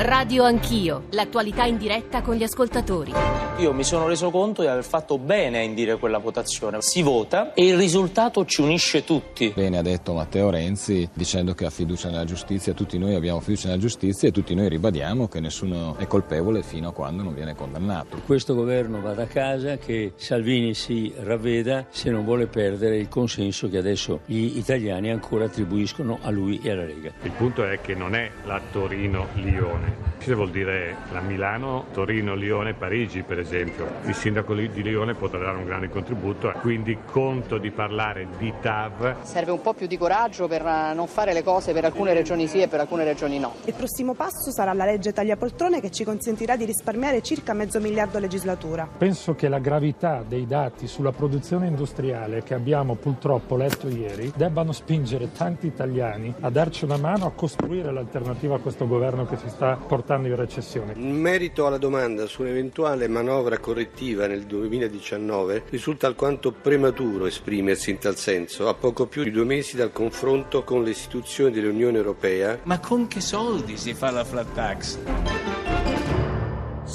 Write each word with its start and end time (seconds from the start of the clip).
Radio 0.00 0.44
Anch'io, 0.44 1.06
l'attualità 1.10 1.64
in 1.64 1.76
diretta 1.76 2.22
con 2.22 2.36
gli 2.36 2.44
ascoltatori. 2.44 3.12
Io 3.56 3.72
mi 3.72 3.82
sono 3.82 4.06
reso 4.06 4.30
conto 4.30 4.62
di 4.62 4.68
aver 4.68 4.84
fatto 4.84 5.18
bene 5.18 5.58
a 5.58 5.62
indire 5.62 5.98
quella 5.98 6.18
votazione. 6.18 6.80
Si 6.82 7.02
vota 7.02 7.52
e 7.52 7.66
il 7.66 7.76
risultato 7.76 8.44
ci 8.44 8.60
unisce 8.60 9.02
tutti. 9.02 9.52
Bene 9.52 9.76
ha 9.76 9.82
detto 9.82 10.12
Matteo 10.12 10.50
Renzi 10.50 11.08
dicendo 11.12 11.52
che 11.54 11.64
ha 11.64 11.70
fiducia 11.70 12.10
nella 12.10 12.24
giustizia, 12.24 12.74
tutti 12.74 12.96
noi 12.96 13.16
abbiamo 13.16 13.40
fiducia 13.40 13.66
nella 13.66 13.80
giustizia 13.80 14.28
e 14.28 14.30
tutti 14.30 14.54
noi 14.54 14.68
ribadiamo 14.68 15.26
che 15.26 15.40
nessuno 15.40 15.96
è 15.98 16.06
colpevole 16.06 16.62
fino 16.62 16.90
a 16.90 16.92
quando 16.92 17.24
non 17.24 17.34
viene 17.34 17.56
condannato. 17.56 18.20
Questo 18.24 18.54
governo 18.54 19.00
vada 19.00 19.24
a 19.24 19.26
casa, 19.26 19.78
che 19.78 20.12
Salvini 20.14 20.74
si 20.74 21.12
ravveda 21.18 21.86
se 21.90 22.08
non 22.10 22.24
vuole 22.24 22.46
perdere 22.46 22.98
il 22.98 23.08
consenso 23.08 23.68
che 23.68 23.78
adesso 23.78 24.20
gli 24.26 24.58
italiani 24.58 25.10
ancora 25.10 25.46
attribuiscono 25.46 26.20
a 26.22 26.30
lui 26.30 26.60
e 26.62 26.70
alla 26.70 26.84
Lega. 26.84 27.10
Il 27.22 27.32
punto 27.32 27.64
è 27.64 27.80
che 27.80 27.96
non 27.96 28.14
è 28.14 28.30
la 28.44 28.60
Torino-Lione 28.70 29.87
Cosa 30.18 30.34
vuol 30.34 30.50
dire 30.50 30.96
la 31.12 31.20
Milano, 31.20 31.86
Torino, 31.92 32.34
Lione, 32.34 32.74
Parigi 32.74 33.22
per 33.22 33.38
esempio? 33.38 33.86
Il 34.04 34.14
sindaco 34.14 34.52
di 34.52 34.82
Lione 34.82 35.14
potrà 35.14 35.38
dare 35.38 35.56
un 35.56 35.64
grande 35.64 35.88
contributo, 35.88 36.52
quindi 36.60 36.98
conto 37.06 37.56
di 37.56 37.70
parlare 37.70 38.26
di 38.36 38.52
TAV. 38.60 39.22
Serve 39.22 39.52
un 39.52 39.62
po' 39.62 39.72
più 39.72 39.86
di 39.86 39.96
coraggio 39.96 40.46
per 40.46 40.66
eh, 40.66 40.92
non 40.92 41.06
fare 41.06 41.32
le 41.32 41.42
cose 41.42 41.72
per 41.72 41.86
alcune 41.86 42.12
regioni 42.12 42.46
sì 42.46 42.60
e 42.60 42.68
per 42.68 42.80
alcune 42.80 43.04
regioni 43.04 43.38
no. 43.38 43.54
Il 43.64 43.74
prossimo 43.74 44.12
passo 44.12 44.50
sarà 44.50 44.74
la 44.74 44.84
legge 44.84 45.12
taglia 45.12 45.36
poltrone 45.36 45.80
che 45.80 45.90
ci 45.90 46.04
consentirà 46.04 46.56
di 46.56 46.66
risparmiare 46.66 47.22
circa 47.22 47.54
mezzo 47.54 47.80
miliardo 47.80 48.18
a 48.18 48.20
legislatura. 48.20 48.86
Penso 48.98 49.34
che 49.34 49.48
la 49.48 49.60
gravità 49.60 50.22
dei 50.26 50.46
dati 50.46 50.86
sulla 50.86 51.12
produzione 51.12 51.68
industriale 51.68 52.42
che 52.42 52.52
abbiamo 52.54 52.96
purtroppo 52.96 53.56
letto 53.56 53.88
ieri 53.88 54.30
debbano 54.36 54.72
spingere 54.72 55.32
tanti 55.32 55.66
italiani 55.66 56.34
a 56.40 56.50
darci 56.50 56.84
una 56.84 56.98
mano 56.98 57.24
a 57.24 57.32
costruire 57.32 57.92
l'alternativa 57.92 58.56
a 58.56 58.58
questo 58.58 58.86
governo 58.86 59.24
che 59.24 59.36
si 59.36 59.48
sta 59.48 59.77
portando 59.86 60.28
in 60.28 60.36
recessione. 60.36 60.94
In 60.96 61.20
merito 61.20 61.66
alla 61.66 61.78
domanda 61.78 62.26
su 62.26 62.42
un'eventuale 62.42 63.08
manovra 63.08 63.58
correttiva 63.58 64.26
nel 64.26 64.44
2019, 64.44 65.64
risulta 65.70 66.06
alquanto 66.06 66.52
prematuro 66.52 67.26
esprimersi 67.26 67.90
in 67.90 67.98
tal 67.98 68.16
senso, 68.16 68.68
a 68.68 68.74
poco 68.74 69.06
più 69.06 69.22
di 69.22 69.30
due 69.30 69.44
mesi 69.44 69.76
dal 69.76 69.92
confronto 69.92 70.64
con 70.64 70.82
le 70.82 70.90
istituzioni 70.90 71.52
dell'Unione 71.52 71.96
Europea. 71.96 72.58
Ma 72.64 72.78
con 72.80 73.06
che 73.06 73.20
soldi 73.20 73.76
si 73.76 73.94
fa 73.94 74.10
la 74.10 74.24
flat 74.24 74.52
tax? 74.54 75.57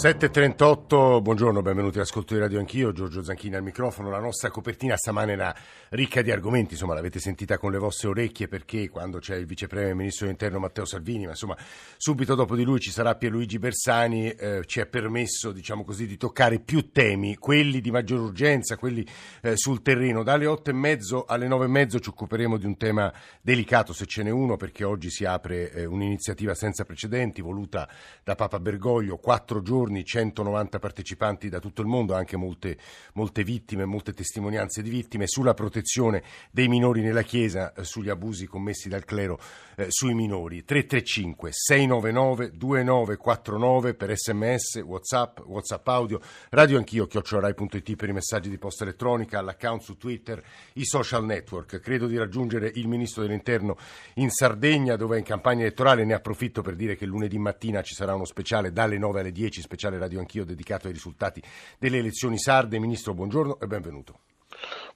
7.38, 0.03 1.21
buongiorno, 1.21 1.61
benvenuti 1.61 1.95
all'ascolto 1.95 2.33
di 2.33 2.41
Radio 2.41 2.59
Anch'io, 2.59 2.91
Giorgio 2.91 3.23
Zanchini 3.23 3.55
al 3.55 3.63
microfono. 3.63 4.09
La 4.09 4.19
nostra 4.19 4.49
copertina 4.49 4.97
stamane 4.97 5.31
era 5.31 5.55
ricca 5.91 6.21
di 6.21 6.29
argomenti, 6.29 6.73
insomma 6.73 6.93
l'avete 6.93 7.19
sentita 7.19 7.57
con 7.57 7.71
le 7.71 7.77
vostre 7.77 8.09
orecchie 8.09 8.49
perché 8.49 8.89
quando 8.89 9.19
c'è 9.19 9.37
il 9.37 9.45
vice 9.45 9.67
premier 9.67 9.91
e 9.91 9.93
ministro 9.93 10.25
dell'interno 10.25 10.59
Matteo 10.59 10.83
Salvini, 10.83 11.23
ma 11.23 11.29
insomma 11.29 11.55
subito 11.95 12.35
dopo 12.35 12.57
di 12.57 12.65
lui 12.65 12.81
ci 12.81 12.91
sarà 12.91 13.15
Pierluigi 13.15 13.59
Bersani, 13.59 14.29
eh, 14.31 14.63
ci 14.65 14.81
è 14.81 14.87
permesso 14.87 15.53
diciamo 15.53 15.85
così 15.85 16.05
di 16.05 16.17
toccare 16.17 16.59
più 16.59 16.91
temi, 16.91 17.38
quelli 17.38 17.79
di 17.79 17.89
maggior 17.89 18.19
urgenza, 18.19 18.75
quelli 18.75 19.07
eh, 19.41 19.55
sul 19.55 19.81
terreno. 19.81 20.21
Dalle 20.21 20.47
8 20.47 20.69
e 20.69 20.73
mezzo 20.73 21.23
alle 21.23 21.47
9 21.47 21.63
e 21.63 21.69
mezzo 21.69 22.01
ci 22.01 22.09
occuperemo 22.09 22.57
di 22.57 22.65
un 22.65 22.75
tema 22.75 23.09
delicato 23.41 23.93
se 23.93 24.05
ce 24.05 24.21
n'è 24.23 24.31
uno 24.31 24.57
perché 24.57 24.83
oggi 24.83 25.09
si 25.09 25.23
apre 25.23 25.71
eh, 25.71 25.85
un'iniziativa 25.85 26.53
senza 26.55 26.83
precedenti 26.83 27.39
voluta 27.39 27.88
da 28.21 28.35
Papa 28.35 28.59
Bergoglio, 28.59 29.15
quattro 29.15 29.61
giorni 29.61 29.91
giorni 29.94 30.03
190 30.03 30.80
partecipanti 30.80 31.49
da 31.49 31.59
tutto 31.59 31.81
il 31.81 31.88
mondo, 31.88 32.16
anche 32.16 32.36
molte, 32.36 32.77
molte 33.13 33.44
vittime, 33.44 33.86
molte 33.86 34.13
testimonianze 34.13 34.81
di 34.81 34.89
vittime, 34.89 35.27
sulla 35.27 35.53
protezione 35.53 36.23
dei 36.52 36.67
minori 36.67 37.02
nella 37.02 37.22
Chiesa, 37.22 37.73
eh, 37.73 37.83
sugli 37.83 38.09
abusi 38.09 38.47
commessi 38.47 38.89
dal 38.89 39.05
clero 39.05 39.39
eh, 39.75 39.88
sui 39.89 40.13
minori. 40.13 40.63
335 40.63 41.50
699 41.52 42.52
2949 42.58 43.94
per 43.94 44.17
sms, 44.17 44.81
whatsapp, 44.83 45.39
whatsapp 45.45 45.88
audio, 45.88 46.19
radio 46.50 46.78
anch'io, 46.78 47.05
chiocciorai.it 47.05 47.96
per 47.96 48.09
i 48.09 48.13
messaggi 48.13 48.50
di 48.50 48.57
posta 48.57 48.84
elettronica, 48.84 49.40
all'account 49.40 49.81
su 49.81 49.97
Twitter, 49.97 50.44
i 50.73 50.85
social 50.85 51.25
network. 51.25 51.79
Credo 51.79 52.07
di 52.07 52.17
raggiungere 52.17 52.72
il 52.75 52.88
Ministro 52.88 53.22
dell'Interno 53.22 53.78
in 54.16 54.29
Sardegna 54.29 54.96
dove 54.96 55.16
è 55.16 55.19
in 55.19 55.25
campagna 55.25 55.62
elettorale, 55.62 56.06
ne 56.06 56.13
approfitto 56.13 56.62
per 56.62 56.75
dire 56.75 56.96
che 56.96 57.06
lunedì 57.06 57.38
mattina 57.38 57.81
ci 57.81 57.94
sarà 57.94 58.16
uno 58.16 58.25
speciale 58.25 58.72
dalle 58.72 58.97
9 58.97 59.19
alle 59.19 59.31
10, 59.31 59.62
speciale 59.73 59.97
Radio 59.97 60.19
Anch'io 60.19 60.45
dedicato 60.45 60.85
ai 60.88 60.94
risultati 60.94 61.41
delle 61.79 61.97
elezioni 61.97 62.38
sarde. 62.38 62.78
Ministro, 62.78 63.16
buongiorno 63.16 63.59
e 63.59 63.66
benvenuto. 63.66 64.19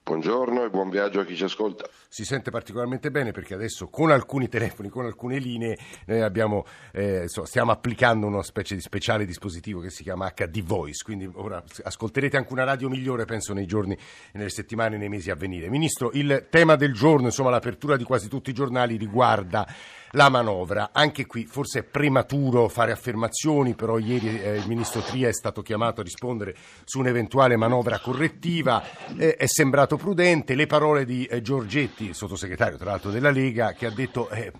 Buongiorno 0.08 0.64
e 0.64 0.70
buon 0.70 0.90
viaggio 0.90 1.20
a 1.20 1.26
chi 1.26 1.36
ci 1.36 1.44
ascolta. 1.44 1.86
Si 2.08 2.24
sente 2.24 2.50
particolarmente 2.50 3.12
bene 3.12 3.34
perché 3.34 3.54
adesso 3.54 3.90
con 3.90 4.10
alcuni 4.10 4.48
telefoni, 4.48 4.88
con 4.88 5.04
alcune 5.04 5.38
linee, 5.38 5.78
noi 6.06 6.22
abbiamo, 6.22 6.64
eh, 6.94 7.26
stiamo 7.28 7.72
applicando 7.74 8.26
una 8.26 8.42
specie 8.42 8.74
di 8.74 8.80
speciale 8.80 9.26
dispositivo 9.26 9.82
che 9.82 9.90
si 9.90 10.04
chiama 10.04 10.32
HD 10.32 10.64
Voice, 10.64 11.04
quindi 11.04 11.30
ora 11.34 11.62
ascolterete 11.84 12.38
anche 12.38 12.54
una 12.54 12.64
radio 12.64 12.88
migliore 12.88 13.26
penso 13.26 13.52
nei 13.52 13.66
giorni, 13.66 13.98
nelle 14.32 14.50
settimane, 14.50 14.96
nei 14.96 15.10
mesi 15.10 15.30
a 15.30 15.36
venire. 15.36 15.70
Ministro, 15.70 16.12
il 16.14 16.48
tema 16.50 16.78
del 16.78 16.94
giorno, 16.94 17.26
insomma 17.26 17.50
l'apertura 17.50 17.98
di 17.98 18.06
quasi 18.06 18.30
tutti 18.30 18.52
i 18.52 18.54
giornali 18.54 18.96
riguarda 18.96 19.68
la 20.12 20.30
manovra. 20.30 20.92
Anche 20.94 21.26
qui 21.26 21.46
forse 21.46 21.80
è 21.80 21.84
prematuro 21.84 22.70
fare 22.70 22.92
affermazioni, 22.92 23.76
però 23.76 23.98
ieri 23.98 24.42
eh, 24.42 24.56
il 24.56 24.68
ministro 24.68 25.02
Tria 25.02 25.28
è 25.28 25.34
stato 25.34 25.62
chiamato 25.62 26.02
a 26.02 26.04
rispondere 26.04 26.56
su 26.86 27.00
un'eventuale 27.00 27.58
manovra 27.58 28.00
correttiva, 28.00 28.82
eh, 29.18 29.36
è 29.36 29.46
sembrato 29.48 29.97
prudente. 29.98 30.56
Le 30.56 30.68
parole 30.68 31.06
di 31.06 31.26
eh, 31.26 31.42
Giorgetti, 31.42 32.14
sottosegretario 32.14 32.78
tra 32.78 32.92
l'altro 32.92 33.12
della 33.12 33.32
Lega, 33.32 33.74
che 33.74 33.86
ha 33.86 33.92
detto 33.92 34.30
eh, 34.30 34.52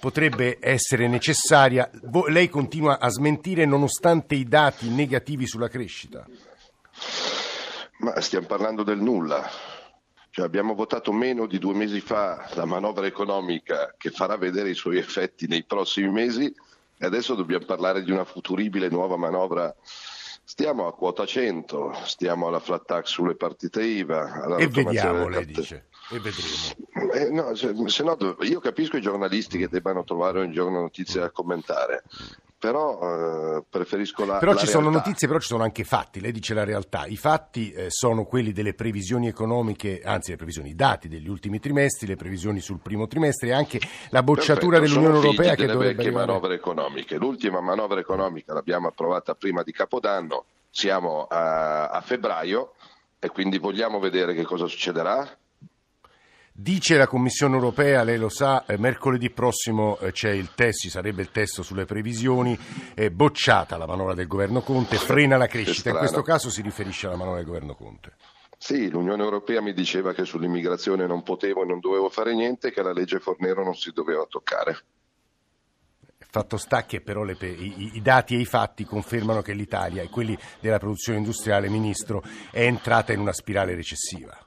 potrebbe 0.00 0.58
essere 0.60 1.08
necessaria. 1.08 1.90
lei 2.28 2.48
continua 2.48 2.98
a 2.98 3.08
smentire 3.08 3.64
nonostante 3.64 4.34
i 4.34 4.44
dati 4.44 4.88
negativi 4.88 5.46
sulla 5.46 5.68
crescita. 5.68 6.26
Ma 7.98 8.20
stiamo 8.20 8.46
parlando 8.46 8.82
del 8.82 9.00
nulla. 9.00 9.48
Cioè 10.30 10.44
abbiamo 10.44 10.74
votato 10.74 11.12
meno 11.12 11.46
di 11.46 11.58
due 11.58 11.74
mesi 11.74 12.00
fa 12.00 12.48
la 12.54 12.64
manovra 12.64 13.06
economica 13.06 13.94
che 13.96 14.10
farà 14.10 14.36
vedere 14.36 14.70
i 14.70 14.74
suoi 14.74 14.98
effetti 14.98 15.46
nei 15.46 15.62
prossimi 15.62 16.10
mesi 16.10 16.52
e 16.98 17.06
adesso 17.06 17.34
dobbiamo 17.34 17.64
parlare 17.64 18.02
di 18.02 18.10
una 18.10 18.24
futuribile 18.24 18.88
nuova 18.88 19.16
manovra. 19.16 19.74
Stiamo 20.46 20.86
a 20.86 20.94
quota 20.94 21.24
100, 21.24 21.94
stiamo 22.04 22.48
alla 22.48 22.60
flat 22.60 22.84
tax 22.84 23.06
sulle 23.06 23.34
partite 23.34 23.82
IVA. 23.82 24.56
e 24.58 24.68
vediamo, 24.68 25.28
lei 25.28 25.46
dice. 25.46 25.86
E 26.10 26.20
vedremo. 26.20 27.12
Eh, 27.14 27.30
no, 27.30 27.54
se, 27.54 27.72
se 27.86 28.02
no, 28.02 28.16
io 28.40 28.60
capisco 28.60 28.98
i 28.98 29.00
giornalisti 29.00 29.56
che 29.56 29.68
debbano 29.68 30.04
trovare 30.04 30.40
ogni 30.40 30.52
giorno 30.52 30.80
notizie 30.80 31.20
da 31.20 31.30
commentare, 31.30 32.04
però 32.64 33.56
eh, 33.58 33.64
preferisco 33.68 34.24
la 34.24 34.38
Però 34.38 34.52
la 34.52 34.58
ci 34.58 34.64
realtà. 34.64 34.82
sono 34.82 34.88
notizie, 34.88 35.26
però 35.26 35.38
ci 35.38 35.48
sono 35.48 35.64
anche 35.64 35.84
fatti, 35.84 36.18
lei 36.20 36.32
dice 36.32 36.54
la 36.54 36.64
realtà. 36.64 37.04
I 37.04 37.18
fatti 37.18 37.70
eh, 37.72 37.90
sono 37.90 38.24
quelli 38.24 38.52
delle 38.52 38.72
previsioni 38.72 39.28
economiche, 39.28 40.00
anzi 40.02 40.30
le 40.30 40.36
previsioni, 40.38 40.70
i 40.70 40.74
dati 40.74 41.08
degli 41.08 41.28
ultimi 41.28 41.58
trimestri, 41.60 42.06
le 42.06 42.16
previsioni 42.16 42.60
sul 42.60 42.78
primo 42.80 43.06
trimestre 43.06 43.48
e 43.48 43.52
anche 43.52 43.80
la 44.08 44.22
bocciatura 44.22 44.78
Perfetto, 44.78 45.00
dell'Unione 45.00 45.26
Europea 45.26 45.54
che 45.54 45.66
dovrebbe 45.66 46.02
arrivare. 46.02 46.26
manovre 46.26 46.54
economiche. 46.54 47.16
L'ultima 47.16 47.60
manovra 47.60 48.00
economica 48.00 48.54
l'abbiamo 48.54 48.88
approvata 48.88 49.34
prima 49.34 49.62
di 49.62 49.72
Capodanno, 49.72 50.44
siamo 50.70 51.26
a, 51.28 51.88
a 51.88 52.00
febbraio 52.00 52.72
e 53.18 53.28
quindi 53.28 53.58
vogliamo 53.58 53.98
vedere 53.98 54.32
che 54.32 54.44
cosa 54.44 54.66
succederà. 54.66 55.28
Dice 56.56 56.96
la 56.96 57.08
Commissione 57.08 57.56
europea, 57.56 58.04
lei 58.04 58.16
lo 58.16 58.28
sa, 58.28 58.64
eh, 58.64 58.78
mercoledì 58.78 59.28
prossimo 59.28 59.98
eh, 59.98 60.12
c'è 60.12 60.30
il 60.30 60.54
test, 60.54 60.82
ci 60.82 60.88
sarebbe 60.88 61.20
il 61.20 61.32
testo 61.32 61.64
sulle 61.64 61.84
previsioni, 61.84 62.56
è 62.94 63.10
bocciata 63.10 63.76
la 63.76 63.88
manovra 63.88 64.14
del 64.14 64.28
governo 64.28 64.60
Conte, 64.60 64.96
frena 64.96 65.36
la 65.36 65.48
crescita. 65.48 65.90
In 65.90 65.96
questo 65.96 66.22
caso 66.22 66.50
si 66.50 66.62
riferisce 66.62 67.08
alla 67.08 67.16
manovra 67.16 67.38
del 67.38 67.48
governo 67.48 67.74
Conte. 67.74 68.12
Sì, 68.56 68.88
l'Unione 68.88 69.24
Europea 69.24 69.60
mi 69.60 69.72
diceva 69.72 70.12
che 70.12 70.24
sull'immigrazione 70.24 71.08
non 71.08 71.24
potevo 71.24 71.64
e 71.64 71.66
non 71.66 71.80
dovevo 71.80 72.08
fare 72.08 72.36
niente, 72.36 72.70
che 72.70 72.82
la 72.82 72.92
legge 72.92 73.18
Fornero 73.18 73.64
non 73.64 73.74
si 73.74 73.90
doveva 73.90 74.24
toccare. 74.28 74.78
Fatto 76.18 76.56
sta 76.56 76.84
che 76.84 77.00
però 77.00 77.24
le 77.24 77.36
i, 77.40 77.90
i 77.94 78.00
dati 78.00 78.36
e 78.36 78.38
i 78.38 78.44
fatti 78.44 78.84
confermano 78.84 79.42
che 79.42 79.54
l'Italia 79.54 80.02
e 80.02 80.08
quelli 80.08 80.38
della 80.60 80.78
produzione 80.78 81.18
industriale, 81.18 81.68
Ministro, 81.68 82.22
è 82.52 82.62
entrata 82.62 83.12
in 83.12 83.18
una 83.18 83.32
spirale 83.32 83.74
recessiva. 83.74 84.43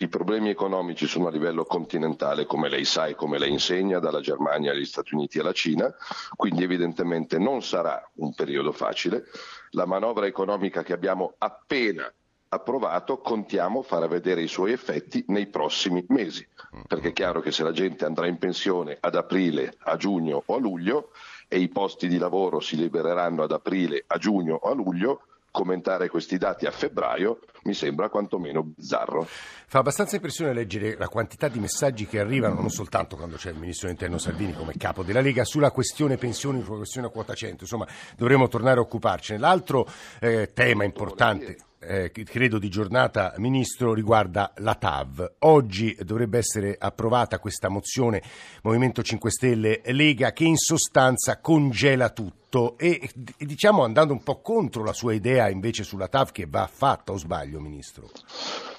I 0.00 0.06
problemi 0.08 0.48
economici 0.48 1.08
sono 1.08 1.26
a 1.26 1.30
livello 1.30 1.64
continentale, 1.64 2.46
come 2.46 2.68
lei 2.68 2.84
sa 2.84 3.06
e 3.06 3.16
come 3.16 3.36
lei 3.36 3.50
insegna, 3.50 3.98
dalla 3.98 4.20
Germania 4.20 4.70
agli 4.70 4.84
Stati 4.84 5.12
Uniti 5.14 5.40
alla 5.40 5.52
Cina, 5.52 5.92
quindi 6.36 6.62
evidentemente 6.62 7.36
non 7.38 7.62
sarà 7.62 8.08
un 8.14 8.32
periodo 8.32 8.70
facile. 8.70 9.24
La 9.70 9.86
manovra 9.86 10.26
economica 10.26 10.84
che 10.84 10.92
abbiamo 10.92 11.34
appena 11.38 12.12
approvato 12.50 13.18
contiamo 13.18 13.82
far 13.82 14.06
vedere 14.06 14.40
i 14.40 14.46
suoi 14.46 14.70
effetti 14.70 15.24
nei 15.28 15.48
prossimi 15.48 16.04
mesi, 16.10 16.46
perché 16.86 17.08
è 17.08 17.12
chiaro 17.12 17.40
che 17.40 17.50
se 17.50 17.64
la 17.64 17.72
gente 17.72 18.04
andrà 18.04 18.28
in 18.28 18.38
pensione 18.38 18.96
ad 19.00 19.16
aprile, 19.16 19.74
a 19.80 19.96
giugno 19.96 20.44
o 20.46 20.54
a 20.54 20.58
luglio 20.58 21.10
e 21.48 21.58
i 21.58 21.68
posti 21.68 22.06
di 22.06 22.18
lavoro 22.18 22.60
si 22.60 22.76
libereranno 22.76 23.42
ad 23.42 23.50
aprile, 23.50 24.04
a 24.06 24.16
giugno 24.16 24.54
o 24.54 24.70
a 24.70 24.74
luglio, 24.74 25.22
commentare 25.50 26.08
questi 26.08 26.38
dati 26.38 26.66
a 26.66 26.70
febbraio 26.70 27.40
mi 27.64 27.74
sembra 27.74 28.08
quantomeno 28.08 28.62
bizzarro. 28.62 29.26
Fa 29.66 29.80
abbastanza 29.80 30.16
impressione 30.16 30.52
leggere 30.52 30.96
la 30.96 31.08
quantità 31.08 31.48
di 31.48 31.58
messaggi 31.58 32.06
che 32.06 32.18
arrivano, 32.18 32.54
non 32.54 32.70
soltanto 32.70 33.16
quando 33.16 33.36
c'è 33.36 33.50
il 33.50 33.58
ministro 33.58 33.86
dell'interno 33.86 34.18
Salvini 34.18 34.54
come 34.54 34.74
capo 34.76 35.02
della 35.02 35.20
Lega, 35.20 35.44
sulla 35.44 35.70
questione 35.70 36.16
pensioni, 36.16 36.62
sulla 36.62 36.78
questione 36.78 37.10
quota 37.10 37.34
100. 37.34 37.64
Insomma, 37.64 37.86
dovremo 38.16 38.48
tornare 38.48 38.78
a 38.78 38.82
occuparcene. 38.82 39.38
L'altro 39.38 39.86
eh, 40.20 40.50
tema 40.54 40.84
importante 40.84 41.56
eh, 41.80 42.10
credo 42.10 42.58
di 42.58 42.68
giornata, 42.68 43.34
Ministro, 43.36 43.94
riguarda 43.94 44.52
la 44.56 44.74
TAV. 44.74 45.34
Oggi 45.40 45.96
dovrebbe 46.00 46.38
essere 46.38 46.76
approvata 46.78 47.38
questa 47.38 47.68
mozione 47.68 48.22
Movimento 48.62 49.02
5 49.02 49.30
Stelle 49.30 49.80
Lega 49.86 50.32
che 50.32 50.44
in 50.44 50.56
sostanza 50.56 51.38
congela 51.38 52.10
tutto 52.10 52.76
e 52.78 53.10
diciamo 53.36 53.84
andando 53.84 54.12
un 54.12 54.22
po' 54.22 54.40
contro 54.40 54.82
la 54.82 54.92
sua 54.92 55.12
idea 55.12 55.48
invece 55.50 55.84
sulla 55.84 56.08
TAV 56.08 56.32
che 56.32 56.46
va 56.48 56.68
fatta, 56.70 57.12
o 57.12 57.16
sbaglio, 57.16 57.47
Ministro? 57.56 58.10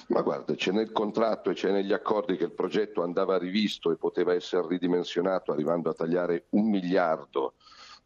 Ma 0.08 0.22
guarda, 0.22 0.54
c'è 0.54 0.70
nel 0.70 0.92
contratto 0.92 1.50
e 1.50 1.54
c'è 1.54 1.72
negli 1.72 1.92
accordi 1.92 2.36
che 2.36 2.44
il 2.44 2.52
progetto 2.52 3.02
andava 3.02 3.36
rivisto 3.38 3.90
e 3.90 3.96
poteva 3.96 4.32
essere 4.34 4.66
ridimensionato 4.68 5.50
arrivando 5.50 5.90
a 5.90 5.94
tagliare 5.94 6.46
un 6.50 6.68
miliardo 6.68 7.54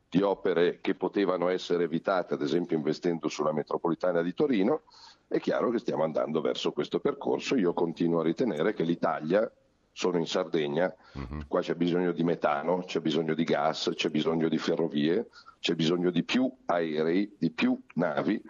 di 0.08 0.22
opere 0.22 0.78
che 0.80 0.94
potevano 0.94 1.48
essere 1.48 1.84
evitate, 1.84 2.34
ad 2.34 2.42
esempio 2.42 2.76
investendo 2.76 3.28
sulla 3.28 3.52
metropolitana 3.52 4.22
di 4.22 4.32
Torino, 4.32 4.82
è 5.26 5.40
chiaro 5.40 5.70
che 5.70 5.78
stiamo 5.78 6.04
andando 6.04 6.40
verso 6.40 6.72
questo 6.72 7.00
percorso. 7.00 7.56
Io 7.56 7.72
continuo 7.72 8.20
a 8.20 8.24
ritenere 8.24 8.74
che 8.74 8.84
l'Italia, 8.84 9.50
sono 9.90 10.18
in 10.18 10.26
Sardegna, 10.26 10.92
uh-huh. 11.12 11.46
qua 11.46 11.60
c'è 11.60 11.74
bisogno 11.74 12.12
di 12.12 12.24
metano, 12.24 12.82
c'è 12.84 13.00
bisogno 13.00 13.32
di 13.32 13.44
gas, 13.44 13.92
c'è 13.94 14.10
bisogno 14.10 14.48
di 14.48 14.58
ferrovie, 14.58 15.28
c'è 15.60 15.74
bisogno 15.74 16.10
di 16.10 16.24
più 16.24 16.52
aerei, 16.66 17.34
di 17.38 17.50
più 17.50 17.80
navi. 17.94 18.42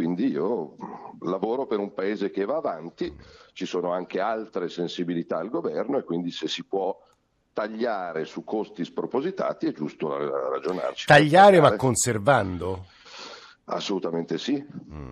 Quindi 0.00 0.28
io 0.28 0.76
lavoro 1.20 1.66
per 1.66 1.78
un 1.78 1.92
paese 1.92 2.30
che 2.30 2.46
va 2.46 2.56
avanti, 2.56 3.14
ci 3.52 3.66
sono 3.66 3.92
anche 3.92 4.18
altre 4.18 4.70
sensibilità 4.70 5.36
al 5.36 5.50
governo 5.50 5.98
e 5.98 6.04
quindi 6.04 6.30
se 6.30 6.48
si 6.48 6.64
può 6.64 6.98
tagliare 7.52 8.24
su 8.24 8.42
costi 8.42 8.82
spropositati 8.82 9.66
è 9.66 9.72
giusto 9.72 10.48
ragionarci. 10.48 11.04
Tagliare 11.04 11.60
ma 11.60 11.76
conservando? 11.76 12.86
Assolutamente 13.64 14.38
sì. 14.38 14.66
Mm. 14.90 15.10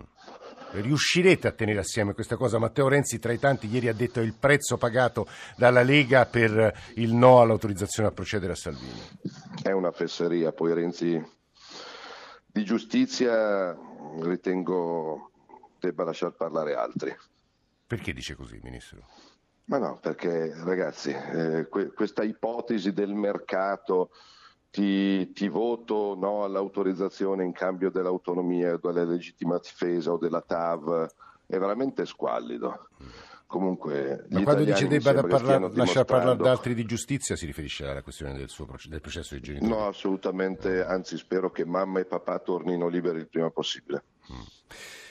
Riuscirete 0.71 1.47
a 1.47 1.51
tenere 1.51 1.81
assieme 1.81 2.15
questa 2.15 2.35
cosa? 2.35 2.57
Matteo 2.57 2.87
Renzi 2.87 3.19
tra 3.19 3.31
i 3.31 3.37
tanti 3.37 3.67
ieri 3.67 3.89
ha 3.89 3.93
detto 3.93 4.21
il 4.21 4.33
prezzo 4.33 4.77
pagato 4.77 5.27
dalla 5.55 5.83
Lega 5.83 6.25
per 6.25 6.73
il 6.95 7.13
no 7.13 7.41
all'autorizzazione 7.41 8.09
a 8.09 8.11
procedere 8.11 8.53
a 8.53 8.55
Salvini. 8.55 9.01
È 9.61 9.69
una 9.69 9.91
fesseria, 9.91 10.51
poi 10.51 10.73
Renzi 10.73 11.23
di 12.47 12.63
giustizia 12.63 13.77
ritengo 14.21 15.31
debba 15.79 16.03
lasciar 16.03 16.31
parlare 16.31 16.75
altri. 16.75 17.15
Perché 17.87 18.13
dice 18.13 18.35
così, 18.35 18.59
Ministro? 18.61 19.05
Ma 19.65 19.77
no, 19.77 19.99
perché 19.99 20.53
ragazzi, 20.63 21.11
eh, 21.11 21.67
que- 21.69 21.91
questa 21.93 22.23
ipotesi 22.23 22.91
del 22.91 23.13
mercato 23.13 24.09
ti, 24.71 25.31
ti, 25.31 25.47
voto 25.47 26.15
no 26.15 26.43
all'autorizzazione 26.43 27.43
in 27.43 27.51
cambio 27.51 27.89
dell'autonomia, 27.89 28.77
della 28.77 29.03
legittima 29.03 29.57
difesa 29.57 30.11
o 30.11 30.17
della 30.17 30.41
TAV 30.41 31.07
è 31.45 31.57
veramente 31.57 32.05
squallido. 32.05 32.89
Comunque, 33.49 34.27
Ma 34.29 34.43
quando 34.43 34.63
dice 34.63 34.85
debba 34.85 35.11
da 35.11 35.23
parlar- 35.23 35.73
lasciare 35.73 36.05
parlare 36.05 36.37
ad 36.39 36.45
altri 36.45 36.75
di 36.75 36.85
giustizia 36.85 37.35
si 37.35 37.47
riferisce 37.47 37.83
alla 37.83 38.03
questione 38.03 38.37
del, 38.37 38.47
suo, 38.47 38.67
del 38.87 39.01
processo 39.01 39.33
di 39.33 39.41
genitori? 39.41 39.71
No, 39.71 39.87
assolutamente, 39.87 40.85
anzi 40.85 41.17
spero 41.17 41.49
che 41.49 41.65
mamma 41.65 41.99
e 41.99 42.05
papà 42.05 42.37
tornino 42.37 42.87
liberi 42.87 43.17
il 43.17 43.27
prima 43.27 43.49
possibile. 43.49 44.03
Mm. 44.31 44.41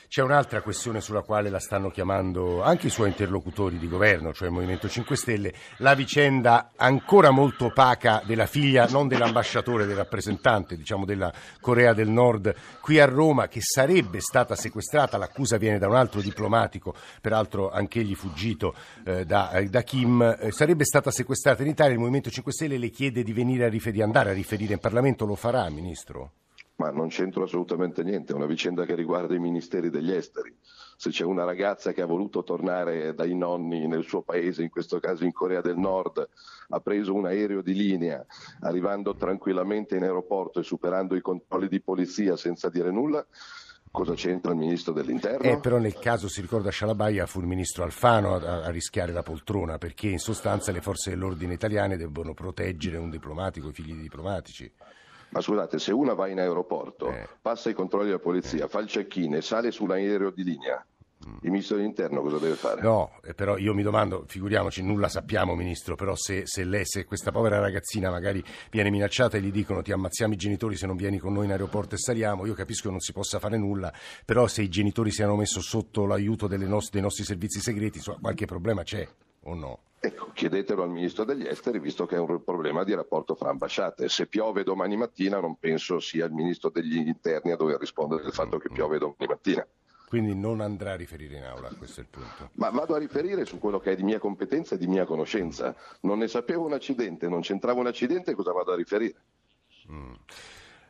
C'è 0.09 0.23
un'altra 0.23 0.63
questione 0.63 1.03
sulla 1.03 1.21
quale 1.21 1.51
la 1.51 1.59
stanno 1.59 1.91
chiamando 1.91 2.63
anche 2.63 2.87
i 2.87 2.91
suoi 2.91 3.09
interlocutori 3.09 3.77
di 3.77 3.91
governo, 3.91 4.33
cioè 4.33 4.49
il 4.49 4.55
Movimento 4.55 4.89
5 4.89 5.15
Stelle, 5.15 5.53
la 5.79 5.95
vicenda 5.95 6.71
ancora 6.77 7.29
molto 7.29 7.67
opaca 7.67 8.23
della 8.25 8.47
figlia, 8.47 8.87
non 8.87 9.07
dell'ambasciatore, 9.07 9.85
del 9.85 9.97
rappresentante, 9.97 10.79
diciamo 10.79 11.05
della 11.05 11.31
Corea 11.61 11.93
del 11.93 12.09
Nord, 12.09 12.55
qui 12.81 12.99
a 12.99 13.05
Roma, 13.05 13.49
che 13.49 13.61
sarebbe 13.61 14.21
stata 14.21 14.57
sequestrata, 14.57 15.19
l'accusa 15.19 15.59
viene 15.59 15.79
da 15.79 15.89
un 15.89 15.97
altro 15.97 16.23
diplomatico, 16.23 16.95
peraltro 17.21 17.71
anch'egli 17.71 18.15
fuggito 18.15 18.75
eh, 19.05 19.27
da, 19.27 19.51
eh, 19.51 19.69
da, 19.69 19.83
Kim, 19.83 20.23
eh, 20.23 20.51
sarebbe 20.53 20.85
stata 20.85 21.11
sequestrata 21.11 21.63
in 21.63 21.69
Italia, 21.69 21.93
il 21.93 21.99
Movimento 21.99 22.31
5 22.31 22.51
Stelle 22.51 22.79
le 22.79 22.89
chiede 22.89 23.23
di 23.23 23.35
venire 23.35 23.67
a 23.67 23.69
riferire, 23.69 24.05
andare 24.05 24.31
a 24.31 24.33
riferire 24.33 24.73
in 24.73 24.81
Parlamento, 24.81 25.27
lo 25.27 25.35
farà, 25.35 25.69
Ministro? 25.69 26.33
Ma 26.79 26.91
non 26.91 27.09
c'entro 27.09 27.43
assolutamente 27.43 28.05
niente, 28.05 28.33
è 28.33 28.37
una 28.37 28.47
vicenda 28.47 28.85
che 28.85 28.95
riguarda 28.95 29.35
i 29.35 29.41
ministeri 29.41 29.91
degli 29.91 30.13
esteri. 30.13 30.55
Se 30.97 31.11
c'è 31.11 31.25
una 31.25 31.45
ragazza 31.45 31.93
che 31.93 32.03
ha 32.03 32.07
voluto 32.07 32.45
tornare 32.45 33.15
dai 33.15 33.35
nonni 33.35 33.87
nel 33.87 34.05
suo 34.05 34.23
paese, 34.23 34.63
in 34.63 34.71
questo 34.71 35.01
caso 35.01 35.25
in 35.25 35.33
Corea 35.33 35.61
del 35.61 35.77
Nord, 35.77 36.29
ha 36.69 36.81
preso 36.81 37.15
un 37.15 37.27
aereo 37.27 37.63
di 37.63 37.75
linea, 37.75 38.25
arrivando 38.61 39.17
tranquillamente 39.17 39.97
in 39.97 40.05
aeroporto 40.05 40.61
e 40.61 40.63
superando 40.63 41.17
i 41.17 41.21
controlli 41.21 41.69
di 41.69 41.81
polizia 41.81 42.37
senza 42.37 42.69
dire 42.69 42.93
nulla, 42.93 43.27
Cosa 43.91 44.15
c'entra 44.15 44.53
il 44.53 44.59
ministro 44.59 44.93
dell'interno? 44.93 45.51
Eh, 45.51 45.59
però 45.61 45.79
nel 45.79 45.99
caso 45.99 46.29
si 46.29 46.41
ricorda 46.41 46.71
Scialabaia 46.71 47.27
fu 47.27 47.41
il 47.41 47.47
ministro 47.47 47.85
Alfano 47.85 48.35
a, 48.35 48.65
a, 48.65 48.71
rischiare 48.71 49.13
la 49.13 49.23
poltrona 49.23 49.79
perché 49.79 50.09
in 50.09 50.19
sostanza 50.19 50.73
le 50.73 50.81
forze 50.81 51.11
dell'ordine 51.11 51.55
italiane 51.55 51.97
debbono 51.97 52.35
proteggere 52.35 52.99
un 52.99 53.09
diplomatico, 53.09 53.69
i 53.69 53.73
figli 53.73 53.95
di 53.95 54.03
diplomatici. 54.03 54.71
Ma 55.31 55.41
scusate, 55.41 55.79
se 55.79 55.93
una 55.93 56.15
va 56.15 56.29
in 56.29 56.39
aeroporto, 56.39 57.11
eh. 57.11 57.29
passa 57.41 57.69
i 57.69 57.75
controlli 57.75 58.07
della 58.07 58.19
polizia, 58.19 58.67
fa 58.67 58.81
il 58.81 58.87
check-in 58.87 59.35
e 59.35 59.43
sale 59.43 59.71
su 59.71 59.85
un 59.85 59.91
aereo 59.91 60.31
di 60.31 60.43
linea, 60.43 60.85
mm. 61.27 61.37
il 61.43 61.51
ministro 61.51 61.77
dell'interno 61.77 62.23
cosa 62.23 62.39
deve 62.39 62.55
fare? 62.55 62.81
No, 62.81 63.19
eh, 63.23 63.35
però 63.35 63.59
io 63.59 63.75
mi 63.75 63.83
domando, 63.83 64.25
figuriamoci, 64.27 64.83
nulla 64.83 65.09
sappiamo 65.09 65.55
ministro, 65.55 65.97
però 65.97 66.15
se, 66.15 66.43
se, 66.47 66.65
lei, 66.65 66.87
se 66.87 67.05
questa 67.05 67.31
povera 67.31 67.59
ragazzina 67.59 68.11
magari 68.11 68.43
viene 68.71 68.91
minacciata 68.91 69.37
e 69.37 69.41
gli 69.43 69.51
dicono 69.51 69.83
ti 69.83 69.93
ammazziamo 69.93 70.33
i 70.33 70.37
genitori 70.37 70.77
se 70.77 70.87
non 70.87 70.97
vieni 70.97 71.19
con 71.19 71.35
noi 71.35 71.45
in 71.45 71.51
aeroporto 71.51 71.95
e 71.95 71.99
saliamo, 71.99 72.47
io 72.47 72.55
capisco 72.55 72.85
che 72.85 72.91
non 72.91 73.01
si 73.01 73.13
possa 73.13 73.39
fare 73.39 73.59
nulla, 73.59 73.93
però 74.25 74.47
se 74.47 74.63
i 74.63 74.69
genitori 74.69 75.11
si 75.11 75.23
hanno 75.23 75.37
messo 75.37 75.61
sotto 75.61 76.07
l'aiuto 76.07 76.49
nost- 76.49 76.93
dei 76.93 77.03
nostri 77.03 77.25
servizi 77.25 77.61
segreti, 77.61 78.01
so, 78.01 78.17
qualche 78.21 78.47
problema 78.47 78.83
c'è 78.83 79.07
o 79.43 79.55
no? 79.55 79.81
Ecco, 80.01 80.31
chiedetelo 80.33 80.85
al 80.85 80.91
ministro 80.91 81.25
degli 81.25 81.47
esteri, 81.47 81.81
visto 81.81 82.07
che 82.07 82.15
è 82.15 82.19
un 82.19 82.43
problema 82.45 82.85
di 82.85 82.95
rapporto 82.95 83.35
fra 83.35 83.51
ambasciate. 83.51 84.09
Se 84.09 84.27
piove 84.27 84.63
domani 84.63 84.97
mattina, 84.97 85.41
non 85.41 85.59
penso 85.59 85.99
sia 85.99 86.27
il 86.27 86.33
ministro 86.33 86.71
degli 86.71 86.97
interni 86.97 87.51
a 87.51 87.57
dover 87.57 87.81
rispondere 87.81 88.23
del 88.23 88.33
fatto 88.33 88.59
che 88.59 88.69
piove 88.71 88.99
domani 88.99 89.27
mattina. 89.27 89.67
Quindi 90.09 90.35
non 90.35 90.61
andrà 90.61 90.93
a 90.93 90.97
riferire 90.97 91.37
in 91.37 91.43
aula, 91.43 91.69
questo 91.77 92.01
è 92.01 92.05
il 92.05 92.09
punto. 92.09 92.51
Ma 92.55 92.71
vado 92.71 92.95
a 92.95 92.99
riferire 92.99 93.45
su 93.45 93.59
quello 93.59 93.79
che 93.79 93.93
è 93.93 93.97
di 93.97 94.03
mia 94.03 94.19
competenza 94.19 94.75
e 94.75 94.79
di 94.79 94.87
mia 94.87 95.05
conoscenza. 95.05 95.75
Non 96.03 96.19
ne 96.19 96.29
sapevo 96.29 96.65
un 96.65 96.73
accidente, 96.73 97.29
non 97.29 97.41
c'entrava 97.41 97.81
un 97.81 97.89
accidente, 97.89 98.35
cosa 98.35 98.53
vado 98.53 98.73
a 98.73 98.77
riferire? 98.77 99.17
Mm. 99.91 100.13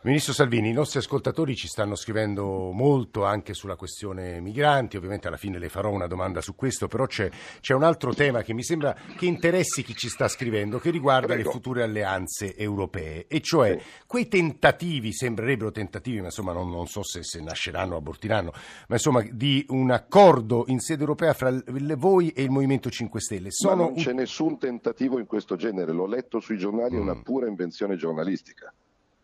Ministro 0.02 0.32
Salvini, 0.32 0.68
i 0.68 0.72
nostri 0.72 1.00
ascoltatori 1.00 1.56
ci 1.56 1.66
stanno 1.66 1.96
scrivendo 1.96 2.70
molto 2.70 3.24
anche 3.24 3.52
sulla 3.52 3.74
questione 3.74 4.40
migranti, 4.40 4.96
ovviamente 4.96 5.26
alla 5.26 5.36
fine 5.36 5.58
le 5.58 5.68
farò 5.68 5.90
una 5.90 6.06
domanda 6.06 6.40
su 6.40 6.54
questo, 6.54 6.86
però 6.86 7.06
c'è, 7.06 7.28
c'è 7.58 7.74
un 7.74 7.82
altro 7.82 8.14
tema 8.14 8.42
che 8.42 8.54
mi 8.54 8.62
sembra 8.62 8.94
che 9.16 9.26
interessi 9.26 9.82
chi 9.82 9.96
ci 9.96 10.08
sta 10.08 10.28
scrivendo, 10.28 10.78
che 10.78 10.90
riguarda 10.90 11.34
Prego. 11.34 11.42
le 11.42 11.50
future 11.50 11.82
alleanze 11.82 12.54
europee, 12.54 13.26
e 13.26 13.40
cioè 13.40 13.76
sì. 13.76 14.04
quei 14.06 14.28
tentativi, 14.28 15.12
sembrerebbero 15.12 15.72
tentativi, 15.72 16.20
ma 16.20 16.26
insomma 16.26 16.52
non, 16.52 16.70
non 16.70 16.86
so 16.86 17.02
se, 17.02 17.24
se, 17.24 17.40
nasceranno 17.40 17.96
o 17.96 17.98
abortiranno, 17.98 18.52
ma 18.86 18.94
insomma 18.94 19.26
di 19.28 19.66
un 19.70 19.90
accordo 19.90 20.62
in 20.68 20.78
sede 20.78 21.00
europea 21.00 21.32
fra 21.32 21.52
voi 21.96 22.30
e 22.30 22.44
il 22.44 22.50
Movimento 22.50 22.88
5 22.88 23.20
Stelle. 23.20 23.48
Sono 23.50 23.74
ma 23.74 23.82
non 23.82 23.94
c'è 23.94 24.12
nessun 24.12 24.58
tentativo 24.58 25.18
in 25.18 25.26
questo 25.26 25.56
genere, 25.56 25.90
l'ho 25.90 26.06
letto 26.06 26.38
sui 26.38 26.56
giornali, 26.56 26.94
è 26.94 26.98
mm. 26.98 27.02
una 27.02 27.20
pura 27.20 27.48
invenzione 27.48 27.96
giornalistica. 27.96 28.72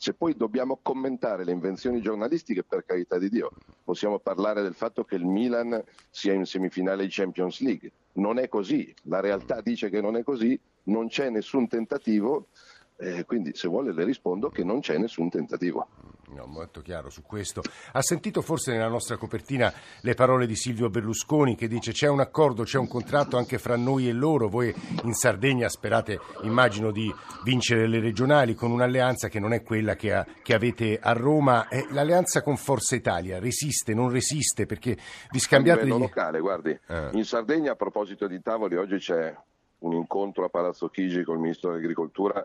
Se 0.04 0.12
poi 0.12 0.37
dobbiamo 0.37 0.80
commentare 0.82 1.44
le 1.44 1.52
invenzioni 1.52 2.02
giornalistiche, 2.02 2.62
per 2.62 2.84
carità 2.84 3.16
di 3.16 3.30
Dio, 3.30 3.52
possiamo 3.82 4.18
parlare 4.18 4.61
del 4.61 4.75
fatto 4.75 5.02
che 5.02 5.14
il 5.14 5.25
Milan 5.25 5.82
sia 6.11 6.34
in 6.34 6.44
semifinale 6.44 7.04
di 7.04 7.11
Champions 7.11 7.61
League. 7.61 7.90
Non 8.16 8.38
è 8.38 8.49
così, 8.49 8.94
la 9.04 9.20
realtà 9.20 9.62
dice 9.62 9.88
che 9.88 10.02
non 10.02 10.16
è 10.16 10.23
così, 10.23 10.61
non 10.88 11.08
c'è 11.08 11.30
nessun 11.30 11.68
tentativo, 11.68 12.49
eh, 12.96 13.24
quindi 13.24 13.54
se 13.54 13.68
vuole 13.68 13.92
le 13.92 14.04
rispondo 14.04 14.48
che 14.48 14.64
non 14.64 14.80
c'è 14.80 14.98
nessun 14.98 15.28
tentativo. 15.28 15.88
No, 16.34 16.46
molto 16.46 16.80
chiaro 16.80 17.10
su 17.10 17.22
questo. 17.22 17.62
Ha 17.92 18.02
sentito 18.02 18.42
forse 18.42 18.72
nella 18.72 18.88
nostra 18.88 19.16
copertina 19.16 19.72
le 20.00 20.14
parole 20.14 20.46
di 20.46 20.56
Silvio 20.56 20.90
Berlusconi 20.90 21.54
che 21.54 21.68
dice 21.68 21.92
c'è 21.92 22.08
un 22.08 22.20
accordo, 22.20 22.64
c'è 22.64 22.78
un 22.78 22.88
contratto 22.88 23.36
anche 23.36 23.58
fra 23.58 23.76
noi 23.76 24.08
e 24.08 24.12
loro, 24.12 24.48
voi 24.48 24.74
in 25.04 25.12
Sardegna 25.12 25.68
sperate, 25.68 26.18
immagino, 26.42 26.90
di 26.90 27.12
vincere 27.44 27.86
le 27.86 28.00
regionali 28.00 28.54
con 28.54 28.72
un'alleanza 28.72 29.28
che 29.28 29.38
non 29.38 29.52
è 29.52 29.62
quella 29.62 29.94
che, 29.94 30.12
ha, 30.12 30.26
che 30.42 30.54
avete 30.54 30.98
a 31.00 31.12
Roma. 31.12 31.68
Eh, 31.68 31.86
l'alleanza 31.90 32.42
con 32.42 32.56
Forza 32.56 32.96
Italia 32.96 33.38
resiste, 33.38 33.94
non 33.94 34.10
resiste 34.10 34.66
perché 34.66 34.96
vi 35.30 35.38
scambiate... 35.38 35.80
A 35.80 35.84
livello 35.84 35.98
degli... 36.00 36.08
locale, 36.08 36.40
guardi, 36.40 36.78
eh. 36.88 37.10
in 37.12 37.24
Sardegna 37.24 37.72
a 37.72 37.76
proposito 37.76 38.26
di 38.26 38.40
tavoli 38.40 38.76
oggi 38.76 38.96
c'è 38.96 39.32
un 39.78 39.92
incontro 39.92 40.44
a 40.44 40.48
Palazzo 40.48 40.88
Chigi 40.88 41.22
con 41.22 41.36
il 41.36 41.42
Ministro 41.42 41.70
dell'Agricoltura 41.70 42.44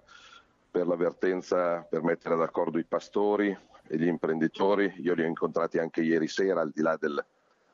per 0.70 0.88
l'avvertenza 0.88 1.82
per 1.82 2.04
mettere 2.04 2.36
d'accordo 2.36 2.78
i 2.78 2.86
pastori 2.86 3.56
e 3.88 3.98
gli 3.98 4.08
imprenditori. 4.08 4.94
Io 4.98 5.14
li 5.14 5.24
ho 5.24 5.28
incontrati 5.28 5.80
anche 5.80 6.02
ieri 6.02 6.28
sera, 6.28 6.62
al 6.62 6.72
di 6.74 6.82
là 6.82 6.96
del, 6.98 7.24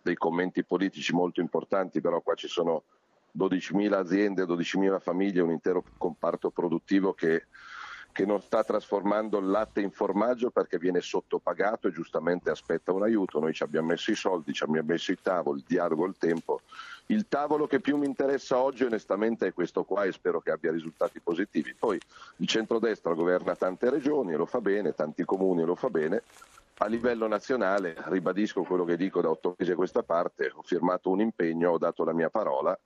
dei 0.02 0.16
commenti 0.16 0.64
politici 0.64 1.14
molto 1.14 1.42
importanti, 1.42 2.00
però 2.00 2.22
qua 2.22 2.36
ci 2.36 2.48
sono 2.48 2.84
12.000 3.38 3.94
aziende, 3.94 4.44
12.000 4.44 5.00
famiglie, 5.00 5.42
un 5.42 5.52
intero 5.52 5.84
comparto 5.98 6.50
produttivo 6.52 7.14
che, 7.14 7.48
che, 8.14 8.26
non 8.26 8.42
sta 8.42 8.64
trasformando 8.64 9.40
il 9.40 9.48
latte 9.48 9.82
in 9.82 9.92
formaggio 9.92 10.52
perché 10.52 10.78
viene 10.78 11.02
sottopagato 11.02 11.88
e 11.88 11.92
giustamente 11.92 12.50
aspetta 12.50 12.94
un 12.94 13.04
aiuto. 13.04 13.40
Noi 13.40 13.54
ci 13.54 13.64
abbiamo 13.64 13.88
messo 13.88 14.12
i 14.12 14.16
soldi, 14.16 14.54
ci 14.54 14.64
abbiamo 14.64 14.88
messo 14.88 15.12
i 15.12 15.18
tavoli, 15.22 15.60
il 15.60 15.66
dialogo, 15.68 16.06
il 16.06 16.16
tempo. 16.18 16.62
Il 17.08 17.28
tavolo 17.28 17.68
che 17.68 17.80
più 17.80 17.98
mi 17.98 18.08
interessa 18.08 18.58
oggi 18.58 18.84
onestamente 18.84 19.48
è 19.48 19.54
questo 19.54 19.84
qua 19.84 20.06
e 20.06 20.12
spero 20.12 20.42
che 20.42 20.50
abbia 20.50 20.72
risultati 20.72 21.20
positivi. 21.20 21.76
Poi 21.76 22.00
il 22.38 22.48
centrodestra 22.48 23.14
governa 23.14 23.56
tante 23.56 23.92
regioni 23.92 24.34
e 24.34 24.38
lo 24.38 24.46
fa 24.48 24.60
bene, 24.60 24.96
tanti 24.96 25.24
comuni 25.24 25.62
e 25.62 25.66
lo 25.66 25.76
fa 25.76 25.90
bene. 25.90 26.24
A 26.80 26.88
livello 26.88 27.28
nazionale, 27.28 27.96
ribadisco 28.08 28.64
quello 28.64 28.86
che 28.86 28.98
dico 28.98 29.22
da 29.22 29.30
otto 29.30 29.56
mesi 29.58 29.72
a 29.72 29.76
questa 29.76 30.04
parte, 30.04 30.52
ho 30.54 30.62
firmato 30.64 31.10
un 31.10 31.22
impegno, 31.22 31.72
ho 31.72 31.78
dato 31.78 32.04
la 32.04 32.12
mia 32.12 32.30
parola 32.30 32.78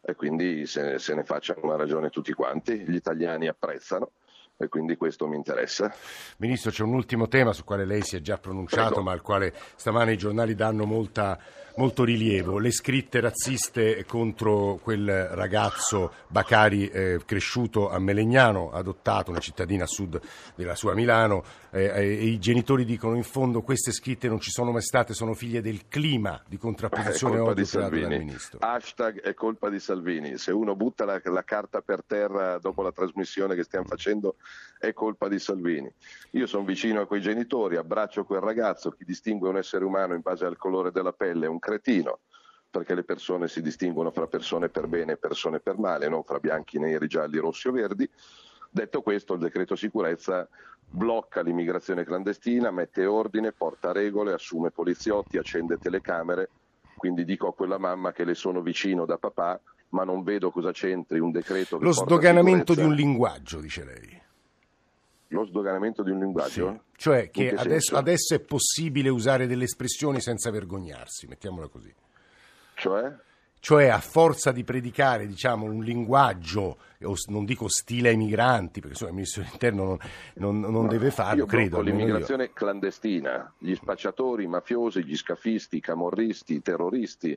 e 0.00 0.14
quindi 0.14 0.66
se, 0.66 0.98
se 0.98 1.14
ne 1.14 1.24
facciano 1.24 1.60
una 1.62 1.76
ragione 1.76 2.08
tutti 2.08 2.32
quanti, 2.32 2.78
gli 2.78 2.94
italiani 2.94 3.48
apprezzano 3.48 4.12
e 4.60 4.68
quindi 4.68 4.96
questo 4.96 5.28
mi 5.28 5.36
interessa. 5.36 5.94
Ministro, 6.38 6.72
c'è 6.72 6.82
un 6.82 6.94
ultimo 6.94 7.28
tema 7.28 7.52
sul 7.52 7.64
quale 7.64 7.84
lei 7.84 8.02
si 8.02 8.16
è 8.16 8.20
già 8.20 8.38
pronunciato, 8.38 8.94
Prego. 8.94 9.02
ma 9.02 9.12
al 9.12 9.22
quale 9.22 9.54
stamane 9.76 10.12
i 10.12 10.18
giornali 10.18 10.56
danno 10.56 10.84
molta, 10.84 11.38
molto 11.76 12.02
rilievo. 12.02 12.58
Le 12.58 12.72
scritte 12.72 13.20
razziste 13.20 14.04
contro 14.04 14.80
quel 14.82 15.28
ragazzo 15.28 16.12
Bacari 16.26 16.88
eh, 16.88 17.20
cresciuto 17.24 17.88
a 17.88 18.00
Melegnano, 18.00 18.72
adottato, 18.72 19.30
una 19.30 19.38
cittadina 19.38 19.84
a 19.84 19.86
sud 19.86 20.20
della 20.56 20.74
sua 20.74 20.92
Milano, 20.94 21.44
eh, 21.70 21.84
eh, 21.84 22.18
e 22.18 22.24
i 22.24 22.38
genitori 22.40 22.84
dicono 22.84 23.14
in 23.14 23.22
fondo 23.22 23.62
queste 23.62 23.92
scritte 23.92 24.26
non 24.26 24.40
ci 24.40 24.50
sono 24.50 24.72
mai 24.72 24.82
state, 24.82 25.14
sono 25.14 25.34
figlie 25.34 25.60
del 25.60 25.86
clima 25.86 26.42
di 26.48 26.58
contrapposizione 26.58 27.38
odio 27.38 27.64
creato 27.64 27.96
dal 27.96 28.08
Ministro. 28.08 28.58
Hashtag 28.60 29.20
è 29.20 29.34
colpa 29.34 29.68
di 29.68 29.78
Salvini. 29.78 30.36
Se 30.36 30.50
uno 30.50 30.74
butta 30.74 31.04
la, 31.04 31.20
la 31.22 31.44
carta 31.44 31.80
per 31.80 32.02
terra 32.04 32.58
dopo 32.58 32.82
la 32.82 32.90
trasmissione 32.90 33.54
che 33.54 33.62
stiamo 33.62 33.86
facendo 33.86 34.34
è 34.78 34.92
colpa 34.92 35.28
di 35.28 35.38
Salvini. 35.38 35.92
Io 36.32 36.46
sono 36.46 36.64
vicino 36.64 37.00
a 37.00 37.06
quei 37.06 37.20
genitori, 37.20 37.76
abbraccio 37.76 38.24
quel 38.24 38.40
ragazzo, 38.40 38.90
chi 38.90 39.04
distingue 39.04 39.48
un 39.48 39.56
essere 39.56 39.84
umano 39.84 40.14
in 40.14 40.20
base 40.20 40.44
al 40.44 40.56
colore 40.56 40.92
della 40.92 41.12
pelle 41.12 41.46
è 41.46 41.48
un 41.48 41.58
cretino, 41.58 42.20
perché 42.70 42.94
le 42.94 43.04
persone 43.04 43.48
si 43.48 43.60
distinguono 43.60 44.10
fra 44.10 44.26
persone 44.26 44.68
per 44.68 44.86
bene 44.86 45.12
e 45.12 45.16
persone 45.16 45.60
per 45.60 45.78
male, 45.78 46.08
non 46.08 46.22
fra 46.22 46.38
bianchi, 46.38 46.78
neri, 46.78 47.08
gialli, 47.08 47.38
rossi 47.38 47.68
o 47.68 47.72
verdi. 47.72 48.08
Detto 48.70 49.02
questo, 49.02 49.34
il 49.34 49.40
decreto 49.40 49.74
sicurezza 49.74 50.48
blocca 50.90 51.42
l'immigrazione 51.42 52.04
clandestina, 52.04 52.70
mette 52.70 53.04
ordine, 53.04 53.52
porta 53.52 53.92
regole, 53.92 54.32
assume 54.32 54.70
poliziotti, 54.70 55.38
accende 55.38 55.78
telecamere, 55.78 56.50
quindi 56.96 57.24
dico 57.24 57.48
a 57.48 57.54
quella 57.54 57.78
mamma 57.78 58.12
che 58.12 58.24
le 58.24 58.34
sono 58.34 58.60
vicino 58.60 59.04
da 59.04 59.18
papà, 59.18 59.60
ma 59.90 60.04
non 60.04 60.22
vedo 60.22 60.50
cosa 60.50 60.70
c'entri 60.72 61.18
un 61.18 61.30
decreto 61.30 61.78
che 61.78 61.84
Lo 61.84 61.92
sdoganamento 61.92 62.74
di 62.74 62.82
un 62.82 62.94
linguaggio, 62.94 63.60
dice 63.60 63.84
lei. 63.84 64.26
Lo 65.28 65.44
sdoganamento 65.44 66.02
di 66.02 66.10
un 66.10 66.20
linguaggio? 66.20 66.70
Sì. 66.72 66.80
Cioè 66.96 67.30
che, 67.30 67.50
che 67.50 67.54
adesso, 67.54 67.96
adesso, 67.96 68.34
è 68.34 68.40
possibile 68.40 69.08
usare 69.08 69.46
delle 69.46 69.64
espressioni 69.64 70.20
senza 70.20 70.50
vergognarsi, 70.50 71.26
mettiamola 71.26 71.68
così. 71.68 71.94
Cioè? 72.74 73.14
Cioè 73.60 73.88
a 73.88 73.98
forza 73.98 74.52
di 74.52 74.62
predicare 74.62 75.26
diciamo, 75.26 75.66
un 75.66 75.82
linguaggio, 75.82 76.78
non 77.26 77.44
dico 77.44 77.68
stile 77.68 78.10
ai 78.10 78.16
migranti, 78.16 78.80
perché 78.80 78.90
insomma, 78.90 79.10
il 79.10 79.16
ministro 79.16 79.42
dell'interno 79.42 79.98
non, 80.34 80.60
non, 80.60 80.72
non 80.72 80.88
deve 80.88 81.10
farlo, 81.10 81.40
io 81.40 81.46
credo. 81.46 81.80
l'immigrazione 81.80 82.44
io. 82.44 82.50
clandestina, 82.54 83.52
gli 83.58 83.74
spacciatori, 83.74 84.44
i 84.44 84.48
mafiosi, 84.48 85.04
gli 85.04 85.16
scafisti, 85.16 85.76
i 85.76 85.80
camorristi, 85.80 86.54
i 86.54 86.62
terroristi, 86.62 87.36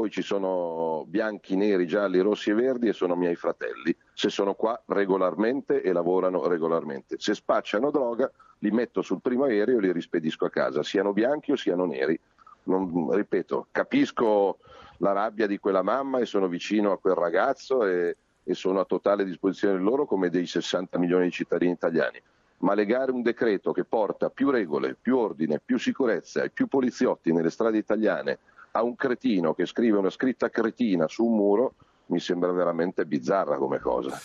poi 0.00 0.10
ci 0.10 0.22
sono 0.22 1.04
bianchi, 1.06 1.56
neri, 1.56 1.86
gialli, 1.86 2.20
rossi 2.20 2.48
e 2.48 2.54
verdi 2.54 2.88
e 2.88 2.94
sono 2.94 3.14
miei 3.16 3.34
fratelli. 3.34 3.94
Se 4.14 4.30
sono 4.30 4.54
qua 4.54 4.80
regolarmente 4.86 5.82
e 5.82 5.92
lavorano 5.92 6.48
regolarmente. 6.48 7.16
Se 7.18 7.34
spacciano 7.34 7.90
droga, 7.90 8.30
li 8.60 8.70
metto 8.70 9.02
sul 9.02 9.20
primo 9.20 9.44
aereo 9.44 9.76
e 9.76 9.82
li 9.82 9.92
rispedisco 9.92 10.46
a 10.46 10.50
casa, 10.50 10.82
siano 10.82 11.12
bianchi 11.12 11.52
o 11.52 11.56
siano 11.56 11.84
neri. 11.84 12.18
Non, 12.62 13.10
ripeto, 13.14 13.66
capisco 13.70 14.56
la 14.98 15.12
rabbia 15.12 15.46
di 15.46 15.58
quella 15.58 15.82
mamma 15.82 16.20
e 16.20 16.24
sono 16.24 16.48
vicino 16.48 16.92
a 16.92 16.98
quel 16.98 17.14
ragazzo 17.14 17.84
e, 17.84 18.16
e 18.42 18.54
sono 18.54 18.80
a 18.80 18.86
totale 18.86 19.26
disposizione 19.26 19.78
loro 19.78 20.06
come 20.06 20.30
dei 20.30 20.46
60 20.46 20.98
milioni 20.98 21.24
di 21.24 21.32
cittadini 21.32 21.72
italiani 21.72 22.22
ma 22.62 22.74
legare 22.74 23.10
un 23.10 23.22
decreto 23.22 23.72
che 23.72 23.84
porta 23.84 24.28
più 24.28 24.50
regole, 24.50 24.94
più 24.94 25.16
ordine, 25.16 25.62
più 25.64 25.78
sicurezza 25.78 26.42
e 26.42 26.50
più 26.50 26.66
poliziotti 26.66 27.32
nelle 27.32 27.48
strade 27.48 27.78
italiane 27.78 28.38
a 28.72 28.82
un 28.82 28.94
cretino 28.94 29.54
che 29.54 29.66
scrive 29.66 29.98
una 29.98 30.10
scritta 30.10 30.48
cretina 30.48 31.08
su 31.08 31.24
un 31.24 31.36
muro 31.36 31.74
mi 32.06 32.20
sembra 32.20 32.52
veramente 32.52 33.04
bizzarra 33.06 33.56
come 33.56 33.78
cosa. 33.78 34.18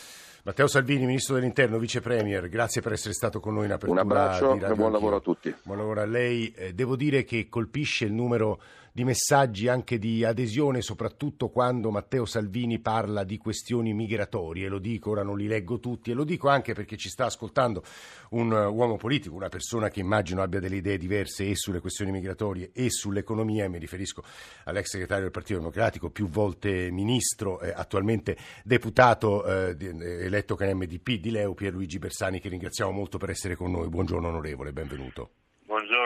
Matteo 0.44 0.68
Salvini, 0.68 1.08
Ministro 1.08 1.36
dell'Interno, 1.36 1.80
Vice 1.80 2.02
Premier, 2.02 2.48
grazie 2.50 2.80
per 2.80 2.92
essere 2.92 3.16
stato 3.16 3.40
con 3.40 3.56
noi 3.56 3.66
in 3.66 3.72
apertura. 3.72 4.04
Un 4.04 4.12
abbraccio 4.12 4.54
e 4.54 4.76
buon 4.76 4.92
lavoro 4.92 5.16
a 5.16 5.20
tutti. 5.20 5.54
Buon 5.64 5.80
lavoro 5.80 6.02
a 6.02 6.06
lei. 6.06 6.54
Eh, 6.56 6.74
devo 6.74 6.96
dire 6.96 7.24
che 7.24 7.48
colpisce 7.50 8.06
il 8.06 8.14
numero 8.14 8.60
di 8.96 9.04
messaggi 9.04 9.68
anche 9.68 10.00
di 10.00 10.24
adesione, 10.24 10.82
soprattutto 10.82 11.50
quando 11.50 11.92
Matteo 11.92 12.24
Salvini 12.24 12.80
parla 12.80 13.26
di 13.26 13.38
questioni 13.38 13.94
migratorie. 13.94 14.70
Lo 14.70 14.80
dico, 14.80 15.10
ora 15.10 15.22
non 15.22 15.36
li 15.38 15.48
leggo 15.48 15.82
tutti, 15.82 16.12
e 16.12 16.14
lo 16.14 16.24
dico 16.24 16.48
anche 16.48 16.72
perché 16.74 16.96
ci 16.96 17.10
sta 17.10 17.26
ascoltando 17.26 17.84
un 18.30 18.54
uomo 18.54 18.96
politico, 18.96 19.36
una 19.36 19.50
persona 19.50 19.90
che 19.90 20.00
immagino 20.00 20.42
abbia 20.42 20.62
delle 20.62 20.78
idee 20.78 20.98
diverse 20.98 21.46
e 21.46 21.58
sulle 21.58 21.82
questioni 21.82 22.12
migratorie 22.12 22.72
e 22.72 22.90
sull'economia. 22.90 23.68
Mi 23.68 23.80
riferisco 23.80 24.24
all'ex 24.64 24.86
segretario 24.86 25.24
del 25.24 25.34
Partito 25.34 25.60
Democratico, 25.60 26.10
più 26.10 26.30
volte 26.30 26.90
ministro, 26.90 27.60
eh, 27.60 27.74
attualmente 27.76 28.38
deputato 28.64 29.46
eh, 29.46 29.76
eletto 29.78 30.56
con 30.56 30.70
MDP 30.70 31.20
di 31.20 31.32
Leo, 31.32 31.54
Pierluigi 31.54 32.00
Bersani, 32.00 32.40
che 32.40 32.48
ringraziamo 32.48 32.92
molto 32.92 33.18
per 33.18 33.30
essere 33.30 33.58
con 33.58 33.72
noi. 33.72 33.90
Buongiorno 33.90 34.30
onorevole, 34.30 34.72
benvenuto. 34.72 35.32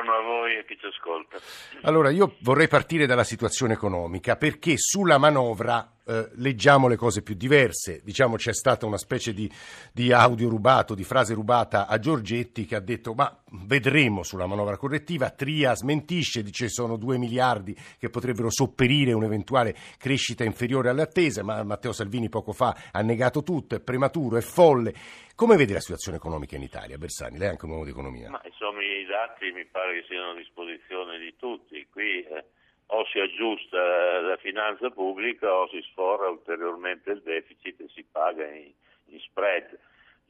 Buongiorno 0.09 0.15
a 0.15 0.21
voi 0.21 0.57
e 0.57 0.65
chi 0.65 0.75
ci 0.79 0.87
ascolta. 0.87 1.37
Allora, 1.83 2.09
io 2.09 2.35
vorrei 2.39 2.67
partire 2.67 3.05
dalla 3.05 3.23
situazione 3.23 3.73
economica 3.73 4.35
perché 4.35 4.73
sulla 4.75 5.19
manovra 5.19 5.97
eh, 6.03 6.29
leggiamo 6.37 6.87
le 6.87 6.95
cose 6.95 7.21
più 7.21 7.35
diverse. 7.35 8.01
Diciamo 8.03 8.35
c'è 8.35 8.53
stata 8.53 8.87
una 8.87 8.97
specie 8.97 9.33
di, 9.33 9.49
di, 9.93 10.11
audio 10.11 10.49
rubato, 10.49 10.95
di 10.95 11.03
frase 11.03 11.35
rubata 11.35 11.85
a 11.85 11.99
Giorgetti 11.99 12.65
che 12.65 12.75
ha 12.75 12.79
detto 12.79 13.13
ma 13.13 13.31
vedremo 13.51 14.23
sulla 14.23 14.47
manovra 14.47 14.77
correttiva. 14.77 15.29
Tria 15.29 15.75
smentisce, 15.75 16.41
dice 16.41 16.69
sono 16.69 16.97
due 16.97 17.19
miliardi 17.19 17.77
che 17.99 18.09
potrebbero 18.09 18.49
sopperire 18.49 19.13
un'eventuale 19.13 19.75
crescita 19.99 20.43
inferiore 20.43 20.89
alle 20.89 21.03
attese, 21.03 21.43
ma 21.43 21.61
Matteo 21.63 21.91
Salvini 21.91 22.29
poco 22.29 22.51
fa 22.51 22.75
ha 22.91 23.01
negato 23.01 23.43
tutto, 23.43 23.75
è 23.75 23.79
prematuro, 23.79 24.37
è 24.37 24.41
folle. 24.41 24.93
Come 25.39 25.55
vede 25.55 25.71
la 25.71 25.79
situazione 25.79 26.17
economica 26.17 26.57
in 26.57 26.63
Italia, 26.63 26.97
Bersani? 26.97 27.37
Lei 27.37 27.47
è 27.47 27.51
anche 27.51 27.63
un 27.63 27.71
uomo 27.71 27.85
di 27.85 27.91
economia. 27.91 28.29
Ma 28.29 28.41
insomma 28.43 28.83
i 28.83 29.05
dati 29.05 29.49
mi 29.53 29.63
pare 29.63 29.93
che 29.93 30.07
siano 30.09 30.31
a 30.31 30.35
disposizione 30.35 31.17
di 31.17 31.33
tutti. 31.37 31.87
Qui 31.89 32.23
eh 32.23 32.43
o 32.87 33.05
si 33.05 33.19
aggiusta 33.19 34.19
la 34.19 34.35
finanza 34.35 34.89
pubblica 34.89 35.49
o 35.53 35.69
si 35.69 35.81
sforra 35.91 36.27
ulteriormente 36.27 37.11
il 37.11 37.21
deficit 37.21 37.79
e 37.79 37.87
si 37.87 38.03
paga 38.03 38.45
in, 38.47 38.69
in 39.05 39.19
spread. 39.19 39.79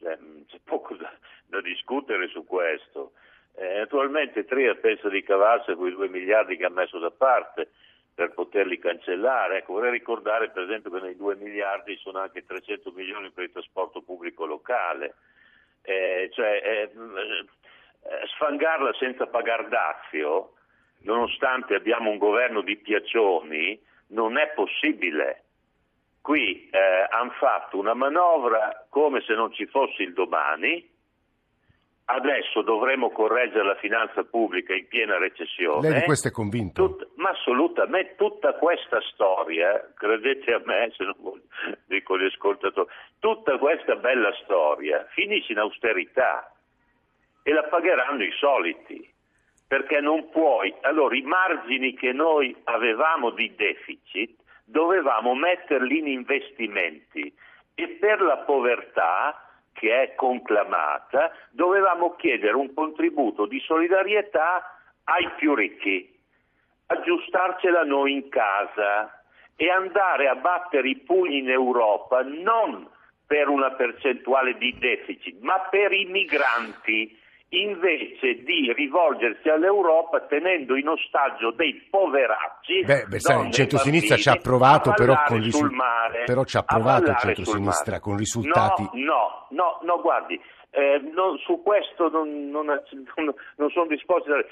Cioè, 0.00 0.16
mm, 0.16 0.42
c'è 0.46 0.60
poco 0.62 0.94
da, 0.94 1.12
da, 1.46 1.60
discutere 1.60 2.28
su 2.28 2.44
questo. 2.44 3.14
Eh, 3.54 3.78
naturalmente 3.78 4.44
Tria 4.44 4.76
pensa 4.76 5.08
di 5.08 5.24
cavarsi 5.24 5.74
quei 5.74 5.90
due 5.90 6.08
miliardi 6.08 6.56
che 6.56 6.66
ha 6.66 6.70
messo 6.70 7.00
da 7.00 7.10
parte 7.10 7.70
per 8.20 8.34
poterli 8.34 8.78
cancellare. 8.78 9.58
Ecco, 9.58 9.72
vorrei 9.72 9.92
ricordare 9.92 10.50
per 10.50 10.64
esempio 10.64 10.90
che 10.90 11.00
nei 11.00 11.16
due 11.16 11.36
miliardi 11.36 11.96
sono 11.96 12.18
anche 12.18 12.44
300 12.44 12.90
milioni 12.90 13.30
per 13.30 13.44
il 13.44 13.52
trasporto 13.52 14.02
pubblico 14.02 14.44
locale. 14.44 15.14
Eh, 15.80 16.28
cioè, 16.34 16.60
eh, 16.62 16.82
eh 16.82 18.26
sfangarla 18.34 18.92
senza 18.98 19.26
pagar 19.26 19.68
dazio 19.68 20.52
nonostante 21.04 21.74
abbiamo 21.74 22.10
un 22.10 22.18
governo 22.18 22.60
di 22.60 22.76
piaccioni, 22.76 23.80
non 24.08 24.36
è 24.36 24.48
possibile. 24.48 25.44
Qui 26.20 26.68
eh, 26.68 27.06
hanno 27.08 27.32
fatto 27.38 27.78
una 27.78 27.94
manovra 27.94 28.86
come 28.90 29.22
se 29.22 29.32
non 29.32 29.50
ci 29.54 29.64
fosse 29.64 30.02
il 30.02 30.12
domani, 30.12 30.89
adesso 32.12 32.62
dovremo 32.62 33.10
correggere 33.10 33.64
la 33.64 33.76
finanza 33.76 34.24
pubblica 34.24 34.74
in 34.74 34.86
piena 34.88 35.18
recessione. 35.18 35.88
Lei 35.88 36.00
di 36.00 36.04
questo 36.04 36.28
è 36.28 36.30
convinto? 36.30 36.86
Tut, 36.86 37.08
ma 37.16 37.30
assolutamente, 37.30 38.14
tutta 38.16 38.54
questa 38.54 39.00
storia, 39.12 39.92
credete 39.94 40.52
a 40.52 40.62
me, 40.64 40.92
se 40.96 41.04
non 41.04 41.14
dico 41.86 42.18
gli 42.18 42.24
ascoltatori, 42.24 42.88
tutta 43.18 43.58
questa 43.58 43.96
bella 43.96 44.32
storia 44.42 45.06
finisce 45.10 45.52
in 45.52 45.58
austerità 45.58 46.52
e 47.42 47.52
la 47.52 47.64
pagheranno 47.64 48.24
i 48.24 48.32
soliti 48.38 49.08
perché 49.66 50.00
non 50.00 50.30
puoi. 50.30 50.74
Allora 50.82 51.16
i 51.16 51.22
margini 51.22 51.94
che 51.94 52.12
noi 52.12 52.54
avevamo 52.64 53.30
di 53.30 53.54
deficit 53.54 54.38
dovevamo 54.64 55.34
metterli 55.34 55.98
in 55.98 56.06
investimenti 56.08 57.32
e 57.74 57.88
per 58.00 58.20
la 58.20 58.38
povertà 58.38 59.49
che 59.72 60.02
è 60.02 60.14
conclamata 60.14 61.32
dovevamo 61.50 62.14
chiedere 62.16 62.54
un 62.54 62.72
contributo 62.74 63.46
di 63.46 63.60
solidarietà 63.60 64.78
ai 65.04 65.28
più 65.36 65.54
ricchi. 65.54 66.18
aggiustarcela 66.86 67.84
noi 67.84 68.12
in 68.14 68.28
casa 68.28 69.22
e 69.54 69.70
andare 69.70 70.26
a 70.26 70.34
battere 70.34 70.88
i 70.88 70.96
pugni 70.96 71.38
in 71.38 71.50
Europa 71.50 72.22
non 72.22 72.88
per 73.26 73.48
una 73.48 73.70
percentuale 73.72 74.56
di 74.56 74.76
deficit, 74.78 75.40
ma 75.40 75.60
per 75.70 75.92
i 75.92 76.06
migranti 76.06 77.16
invece 77.50 78.42
di 78.44 78.72
rivolgersi 78.72 79.48
all'Europa 79.48 80.20
tenendo 80.20 80.76
in 80.76 80.88
ostaggio 80.88 81.50
dei 81.50 81.74
poveracci. 81.90 82.84
Beh, 82.84 83.06
Bersani, 83.08 83.48
il 83.48 83.52
centrosinistra 83.52 84.16
ci 84.16 84.28
ha 84.28 84.36
provato, 84.36 84.92
però, 84.94 85.14
con 85.26 85.42
risu- 85.42 85.70
mare, 85.70 86.24
però 86.26 86.44
ci 86.44 86.56
ha 86.56 86.62
provato 86.62 87.10
il 87.10 87.16
centrosinistra 87.16 87.98
con 87.98 88.16
risultati. 88.16 88.82
No, 88.92 89.46
no, 89.48 89.48
no, 89.50 89.78
no 89.82 90.00
guardi. 90.00 90.40
Eh, 90.72 91.00
non, 91.12 91.36
su 91.38 91.62
questo 91.62 92.08
non, 92.10 92.48
non, 92.50 92.66
non, 92.66 93.70
sono 93.70 93.86
disposto 93.86 94.32
a... 94.32 94.44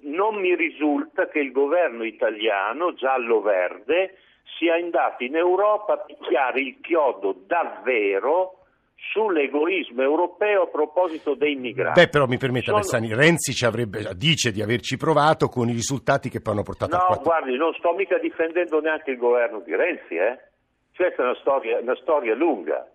Non 0.00 0.40
mi 0.40 0.56
risulta 0.56 1.28
che 1.28 1.38
il 1.38 1.52
governo 1.52 2.02
italiano, 2.02 2.92
giallo-verde, 2.94 4.16
sia 4.58 4.74
andato 4.74 5.22
in 5.22 5.36
Europa 5.36 5.92
a 5.92 5.98
picchiare 5.98 6.60
il 6.60 6.80
chiodo 6.80 7.36
davvero 7.46 8.59
sull'egoismo 9.12 10.02
europeo 10.02 10.62
a 10.62 10.66
proposito 10.66 11.34
dei 11.34 11.56
migranti. 11.56 12.00
Beh, 12.00 12.08
però 12.08 12.26
mi 12.26 12.38
permetta, 12.38 12.66
Sono... 12.66 12.78
Bersani, 12.78 13.14
Renzi 13.14 13.52
ci 13.52 13.64
avrebbe, 13.64 14.10
dice 14.14 14.52
di 14.52 14.62
averci 14.62 14.96
provato 14.96 15.48
con 15.48 15.68
i 15.68 15.72
risultati 15.72 16.28
che 16.28 16.40
poi 16.40 16.54
hanno 16.54 16.62
portato 16.62 16.96
no, 16.96 17.02
a 17.02 17.14
No, 17.14 17.22
guardi, 17.22 17.56
non 17.56 17.72
sto 17.74 17.92
mica 17.94 18.18
difendendo 18.18 18.80
neanche 18.80 19.12
il 19.12 19.16
governo 19.16 19.60
di 19.60 19.74
Renzi, 19.74 20.14
eh? 20.14 20.38
Questa 20.94 21.22
è 21.22 21.24
una 21.24 21.36
storia, 21.36 21.78
una 21.78 21.96
storia 21.96 22.34
lunga. 22.34 22.86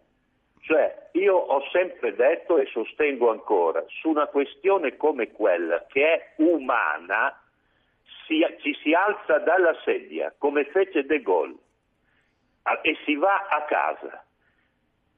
Cioè, 0.62 1.10
io 1.14 1.36
ho 1.36 1.62
sempre 1.72 2.16
detto 2.16 2.58
e 2.58 2.66
sostengo 2.68 3.32
ancora, 3.32 3.84
su 3.88 4.10
una 4.10 4.28
questione 4.28 4.96
come 4.96 5.32
quella, 5.32 5.86
che 5.88 6.04
è 6.04 6.34
umana, 6.38 7.40
si, 8.26 8.44
ci 8.62 8.76
si 8.82 8.94
alza 8.94 9.40
dalla 9.40 9.76
sedia, 9.84 10.34
come 10.38 10.66
fece 10.66 11.06
De 11.06 11.22
Gaulle, 11.22 11.56
e 12.82 12.98
si 13.06 13.16
va 13.16 13.48
a 13.48 13.64
casa 13.66 14.25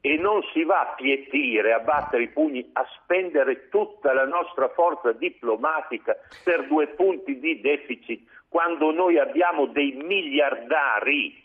e 0.02 0.18
non 0.18 0.42
si 0.54 0.64
va 0.64 0.82
a 0.82 0.96
pietire, 0.96 1.74
a 1.74 1.80
battere 1.80 2.24
i 2.24 2.30
pugni, 2.30 2.68
a 2.74 2.86
spendere 3.02 3.70
tutta 3.70 4.14
la 4.14 4.26
nostra 4.26 4.70
forza 4.70 5.12
diplomatica 5.12 6.16
per 6.44 6.68
due 6.68 6.88
punti 6.88 7.40
di 7.40 7.60
deficit, 7.62 8.22
quando 8.48 8.92
noi 8.92 9.18
abbiamo 9.18 9.66
dei 9.66 9.92
miliardari 9.94 11.44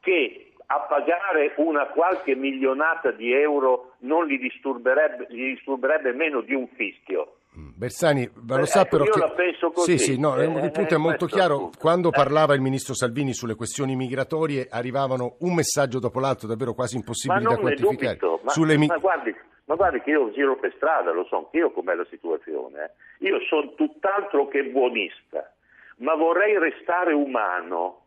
che 0.00 0.52
a 0.66 0.80
pagare 0.80 1.52
una 1.56 1.86
qualche 1.86 2.34
milionata 2.34 3.10
di 3.10 3.32
euro 3.32 3.94
non 4.00 4.26
gli 4.26 4.38
disturberebbe, 4.38 5.26
gli 5.28 5.54
disturberebbe 5.54 6.12
meno 6.12 6.40
di 6.40 6.54
un 6.54 6.66
fischio. 6.68 7.36
Bersani, 7.82 8.30
ma 8.46 8.58
lo 8.58 8.62
eh, 8.62 8.66
sa 8.66 8.82
ecco, 8.82 8.88
però 8.90 9.04
io 9.06 9.10
che... 9.10 9.18
la 9.18 9.30
penso 9.30 9.70
così. 9.72 9.98
Sì, 9.98 10.12
sì, 10.12 10.20
no, 10.20 10.36
eh, 10.36 10.44
il 10.44 10.70
punto 10.70 10.94
è 10.94 10.98
molto 10.98 11.26
chiaro. 11.26 11.72
Quando 11.76 12.10
parlava 12.10 12.54
il 12.54 12.60
ministro 12.60 12.94
Salvini 12.94 13.34
sulle 13.34 13.56
questioni 13.56 13.96
migratorie 13.96 14.68
arrivavano 14.70 15.34
un 15.40 15.52
messaggio 15.52 15.98
dopo 15.98 16.20
l'altro 16.20 16.46
davvero 16.46 16.74
quasi 16.74 16.94
impossibili 16.94 17.42
da 17.42 17.56
quantificare. 17.56 18.16
Dubito, 18.18 18.40
ma, 18.44 18.50
Sulle... 18.50 18.78
ma, 18.78 18.96
guardi, 18.98 19.34
ma, 19.64 19.74
guardi, 19.74 20.00
che 20.02 20.10
io 20.10 20.30
giro 20.30 20.56
per 20.58 20.72
strada, 20.76 21.10
lo 21.10 21.24
so 21.24 21.38
anch'io 21.38 21.72
com'è 21.72 21.94
la 21.94 22.06
situazione. 22.08 22.84
Eh. 23.18 23.26
Io 23.26 23.40
sono 23.48 23.74
tutt'altro 23.74 24.46
che 24.46 24.62
buonista, 24.62 25.52
ma 25.96 26.14
vorrei 26.14 26.56
restare 26.60 27.12
umano 27.12 28.04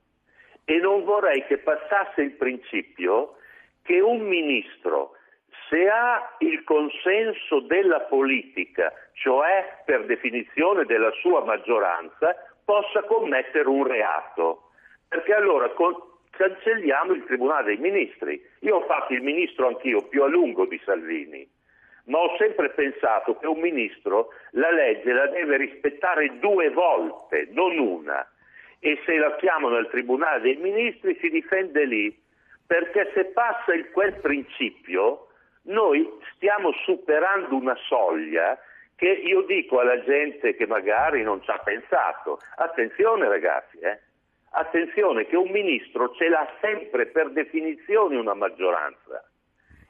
e 0.64 0.78
non 0.78 1.04
vorrei 1.04 1.46
che 1.48 1.58
passasse 1.58 2.22
il 2.22 2.32
principio 2.32 3.36
che 3.82 4.00
un 4.00 4.22
ministro 4.22 5.12
se 5.70 5.88
ha 5.90 6.36
il 6.40 6.64
consenso 6.64 7.62
della 7.62 8.02
politica, 8.02 8.94
cioè 9.14 9.82
per 9.86 10.06
definizione 10.06 10.86
della 10.86 11.12
sua 11.22 11.44
maggioranza, 11.44 12.36
possa 12.64 13.04
commettere 13.04 13.68
un 13.68 13.86
reato. 13.86 14.70
Perché 15.08 15.34
allora 15.34 15.70
con, 15.70 15.96
cancelliamo 16.32 17.14
il 17.14 17.24
Tribunale 17.26 17.76
dei 17.76 17.78
Ministri. 17.78 18.44
Io 18.60 18.78
ho 18.78 18.86
fatto 18.86 19.14
il 19.14 19.22
ministro 19.22 19.68
anch'io 19.68 20.04
più 20.08 20.24
a 20.24 20.28
lungo 20.28 20.66
di 20.66 20.80
Salvini, 20.84 21.48
ma 22.06 22.20
ho 22.20 22.36
sempre 22.38 22.70
pensato 22.72 23.38
che 23.38 23.48
un 23.48 23.60
ministro 23.60 24.30
la 24.52 24.72
legge 24.72 25.12
la 25.12 25.28
deve 25.28 25.58
rispettare 25.58 26.40
due 26.40 26.70
volte, 26.70 27.48
non 27.52 27.78
una. 27.78 28.28
E 28.80 29.00
se 29.06 29.18
la 29.18 29.36
chiamano 29.38 29.78
al 29.78 29.90
Tribunale 29.90 30.42
dei 30.42 30.58
Ministri 30.58 31.18
si 31.20 31.30
difende 31.30 31.86
lì, 31.86 32.24
perché 32.68 33.12
se 33.14 33.26
passa 33.26 33.74
il, 33.74 33.90
quel 33.92 34.14
principio 34.20 35.25
noi 35.66 36.10
stiamo 36.36 36.72
superando 36.84 37.56
una 37.56 37.76
soglia 37.88 38.58
che 38.96 39.10
io 39.10 39.42
dico 39.42 39.80
alla 39.80 40.02
gente 40.04 40.56
che 40.56 40.66
magari 40.66 41.22
non 41.22 41.42
ci 41.44 41.52
ha 41.52 41.58
pensato, 41.60 42.40
attenzione 42.56 43.28
ragazzi, 43.28 43.78
eh? 43.80 44.00
attenzione 44.52 45.26
che 45.26 45.36
un 45.36 45.50
ministro 45.50 46.14
ce 46.14 46.30
l'ha 46.30 46.48
sempre 46.62 47.08
per 47.08 47.32
definizione 47.32 48.18
una 48.18 48.34
maggioranza 48.34 49.24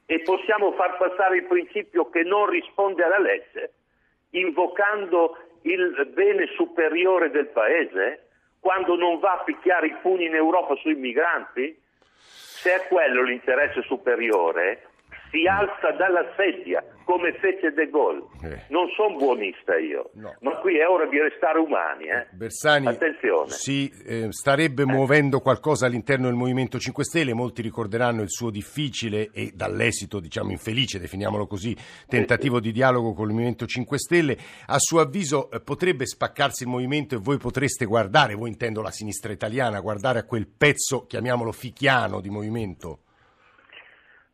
e 0.07 0.21
possiamo 0.21 0.71
far 0.73 0.97
passare 0.97 1.37
il 1.37 1.45
principio 1.45 2.09
che 2.09 2.23
non 2.23 2.47
risponde 2.47 3.03
alla 3.03 3.19
legge, 3.19 3.73
invocando 4.31 5.37
il 5.63 6.09
bene 6.13 6.47
superiore 6.55 7.29
del 7.31 7.47
paese, 7.47 8.27
quando 8.59 8.95
non 8.95 9.19
va 9.19 9.33
a 9.33 9.43
picchiare 9.43 9.87
i 9.87 9.95
pugni 10.01 10.25
in 10.25 10.35
Europa 10.35 10.75
sui 10.75 10.95
migranti? 10.95 11.79
Se 12.17 12.73
è 12.73 12.87
quello 12.87 13.21
l'interesse 13.21 13.81
superiore, 13.83 14.87
si 15.35 15.45
alza 15.47 15.91
dalla 15.97 16.25
sedia 16.37 16.81
come 17.03 17.33
fece 17.33 17.71
De 17.71 17.89
Gaulle. 17.89 18.23
Eh. 18.41 18.61
Non 18.69 18.87
sono 18.95 19.17
buonista 19.17 19.77
io, 19.77 20.09
no. 20.13 20.35
ma 20.39 20.55
qui 20.55 20.77
è 20.79 20.87
ora 20.87 21.05
di 21.05 21.19
restare 21.19 21.59
umani. 21.59 22.05
Eh? 22.05 22.27
Bersani 22.31 22.87
Attenzione. 22.87 23.51
si 23.51 23.91
eh, 24.05 24.27
starebbe 24.31 24.83
eh. 24.83 24.85
muovendo 24.85 25.39
qualcosa 25.39 25.85
all'interno 25.85 26.25
del 26.25 26.35
Movimento 26.35 26.79
5 26.79 27.03
Stelle, 27.03 27.33
molti 27.33 27.61
ricorderanno 27.61 28.21
il 28.21 28.31
suo 28.31 28.49
difficile 28.49 29.29
e 29.33 29.51
dall'esito 29.53 30.19
diciamo 30.19 30.51
infelice, 30.51 30.97
definiamolo 30.97 31.45
così, 31.45 31.75
tentativo 32.07 32.59
di 32.59 32.71
dialogo 32.71 33.13
con 33.13 33.27
il 33.27 33.33
Movimento 33.33 33.67
5 33.67 33.99
Stelle. 33.99 34.37
A 34.67 34.79
suo 34.79 35.01
avviso 35.01 35.51
eh, 35.51 35.59
potrebbe 35.59 36.07
spaccarsi 36.07 36.63
il 36.63 36.69
movimento 36.69 37.13
e 37.13 37.19
voi 37.19 37.37
potreste 37.37 37.85
guardare, 37.85 38.33
voi 38.33 38.49
intendo 38.49 38.81
la 38.81 38.91
sinistra 38.91 39.31
italiana, 39.31 39.79
guardare 39.79 40.19
a 40.19 40.23
quel 40.23 40.47
pezzo, 40.47 41.05
chiamiamolo 41.05 41.51
fichiano 41.51 42.19
di 42.19 42.29
movimento? 42.29 43.01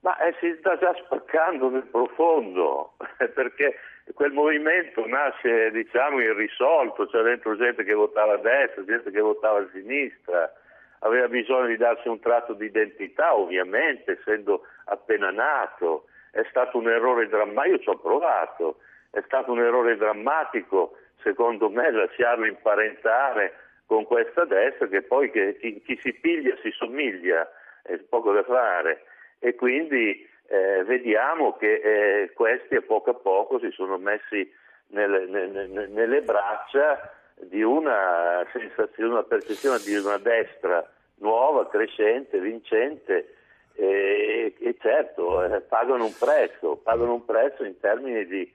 Ma 0.02 0.18
eh, 0.18 0.36
si 0.40 0.56
sta 0.58 0.78
già 0.78 0.94
spaccando 0.96 1.70
nel 1.70 1.86
profondo, 1.86 2.94
perché 3.36 3.76
quel 4.16 4.32
movimento 4.32 5.06
nasce, 5.06 5.70
diciamo, 5.70 6.20
irrisolto, 6.20 7.06
c'è 7.06 7.22
dentro 7.22 7.56
gente 7.56 7.84
che 7.84 7.94
votava 7.94 8.34
a 8.34 8.38
destra, 8.38 8.84
gente 8.84 9.12
che 9.12 9.20
votava 9.22 9.60
a 9.60 9.70
sinistra, 9.72 10.52
aveva 11.00 11.28
bisogno 11.28 11.68
di 11.68 11.78
darsi 11.78 12.08
un 12.08 12.20
tratto 12.20 12.54
di 12.54 12.66
identità, 12.66 13.36
ovviamente, 13.36 14.18
essendo 14.20 14.64
appena 14.86 15.30
nato. 15.30 16.08
È 16.32 16.44
stato 16.50 16.80
un 16.80 16.90
errore 16.90 17.28
drammatico, 17.28 17.76
io 17.76 17.82
ci 17.82 17.90
ho 17.90 18.00
provato, 18.00 18.78
è 19.12 19.22
stato 19.26 19.52
un 19.52 19.60
errore 19.60 19.98
drammatico, 19.98 20.98
secondo 21.22 21.70
me, 21.70 21.92
lasciarlo 21.92 22.46
imparentare 22.46 23.54
con 23.86 24.06
questa 24.06 24.46
destra 24.46 24.88
che 24.88 25.04
poi 25.04 25.30
che 25.30 25.58
chi, 25.60 25.80
chi 25.82 26.00
si 26.02 26.14
piglia 26.14 26.56
si 26.64 26.72
somiglia, 26.72 27.48
è 27.84 27.98
poco 27.98 28.32
da 28.32 28.44
fare 28.44 29.04
e 29.44 29.56
quindi 29.56 30.28
eh, 30.48 30.84
vediamo 30.84 31.58
che 31.58 31.74
eh, 31.74 32.32
questi 32.34 32.76
a 32.76 32.82
poco 32.82 33.10
a 33.10 33.16
poco 33.16 33.60
si 33.60 33.72
sono 33.72 33.98
messi 33.98 34.50
nelle, 34.88 35.26
nelle, 35.26 35.88
nelle 35.88 36.22
braccia 36.22 37.12
di 37.36 37.64
una 37.64 38.46
sensazione, 38.54 39.14
una 39.14 39.24
percezione 39.24 39.80
di 39.84 39.96
una 39.96 40.20
destra 40.20 40.88
nuova, 41.16 41.68
crescente, 41.68 42.40
vincente 42.40 43.36
e, 43.74 44.54
e 44.60 44.76
certo 44.80 45.44
eh, 45.44 45.62
pagano 45.62 46.06
un 46.06 46.16
prezzo, 46.18 46.76
pagano 46.76 47.14
un 47.14 47.26
prezzo 47.26 47.64
in 47.64 47.80
termini 47.80 48.26
di 48.28 48.52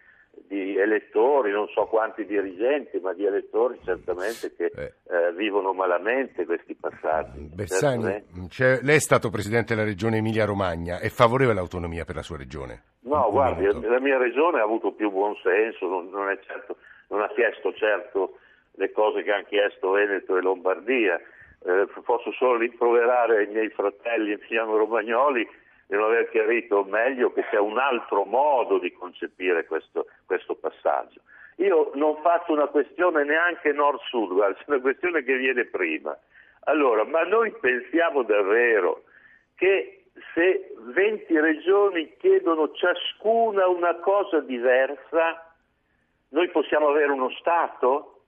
di 0.47 0.77
elettori, 0.77 1.51
non 1.51 1.67
so 1.69 1.87
quanti 1.87 2.25
dirigenti, 2.25 2.99
ma 3.01 3.13
di 3.13 3.25
elettori 3.25 3.79
certamente 3.85 4.55
che 4.55 4.71
eh. 4.75 4.93
Eh, 5.09 5.33
vivono 5.35 5.73
malamente 5.73 6.45
questi 6.45 6.75
passaggi. 6.75 7.41
Bersani, 7.53 8.49
cioè, 8.49 8.81
lei 8.83 8.97
è 8.97 9.01
stato 9.01 9.31
presidente 9.31 9.75
della 9.75 9.87
regione 9.87 10.19
Emilia-Romagna, 10.19 10.99
è 10.99 11.09
favorevole 11.09 11.59
all'autonomia 11.59 12.05
per 12.05 12.17
la 12.17 12.23
sua 12.23 12.37
regione? 12.37 12.83
No, 13.01 13.29
guardi, 13.31 13.67
momento. 13.67 13.89
la 13.89 14.01
mia 14.01 14.19
regione 14.19 14.61
ha 14.61 14.65
avuto 14.65 14.93
più 14.93 15.11
buon 15.11 15.35
senso, 15.43 15.87
non, 15.87 16.09
non, 16.11 16.39
certo, 16.47 16.77
non, 17.09 17.23
ha 17.23 17.29
chiesto 17.29 17.73
certo 17.75 18.39
le 18.73 18.93
cose 18.93 19.23
che 19.23 19.31
hanno 19.31 19.45
chiesto 19.49 19.91
Veneto 19.91 20.37
e 20.37 20.43
Lombardia. 20.43 21.21
Eh, 21.65 21.89
posso 22.05 22.31
solo 22.33 22.59
rimproverare 22.59 23.45
i 23.45 23.49
miei 23.49 23.71
fratelli 23.71 24.33
emiliano-romagnoli 24.33 25.49
di 25.87 25.95
non 25.95 26.05
aver 26.05 26.29
chiarito 26.31 26.85
meglio 26.85 27.33
che 27.33 27.45
c'è 27.51 27.59
un 27.59 27.79
altro 27.79 28.25
modo 28.25 28.79
di 28.79 28.93
concepire 28.93 29.67
questo, 29.67 30.07
questo 30.25 30.55
passaggio. 30.57 31.21
Io 31.57 31.93
non 31.95 32.21
faccio 32.23 32.53
una 32.53 32.67
questione 32.67 33.25
neanche 33.25 33.73
nord-sud, 33.73 34.33
guarda, 34.33 34.59
è 34.61 34.65
una 34.67 34.81
questione 34.81 35.23
che 35.23 35.37
viene 35.37 35.65
prima. 35.65 36.17
Allora, 36.65 37.05
ma 37.05 37.23
noi 37.23 37.53
pensiamo 37.61 38.23
davvero 38.23 39.05
che 39.55 40.05
se 40.35 40.75
20 40.79 41.39
regioni 41.39 42.17
chiedono 42.19 42.73
ciascuna 42.73 43.69
una 43.69 43.95
cosa 43.97 44.41
diversa, 44.41 45.55
noi 46.31 46.49
possiamo 46.51 46.89
avere 46.89 47.13
uno 47.13 47.31
Stato? 47.39 48.23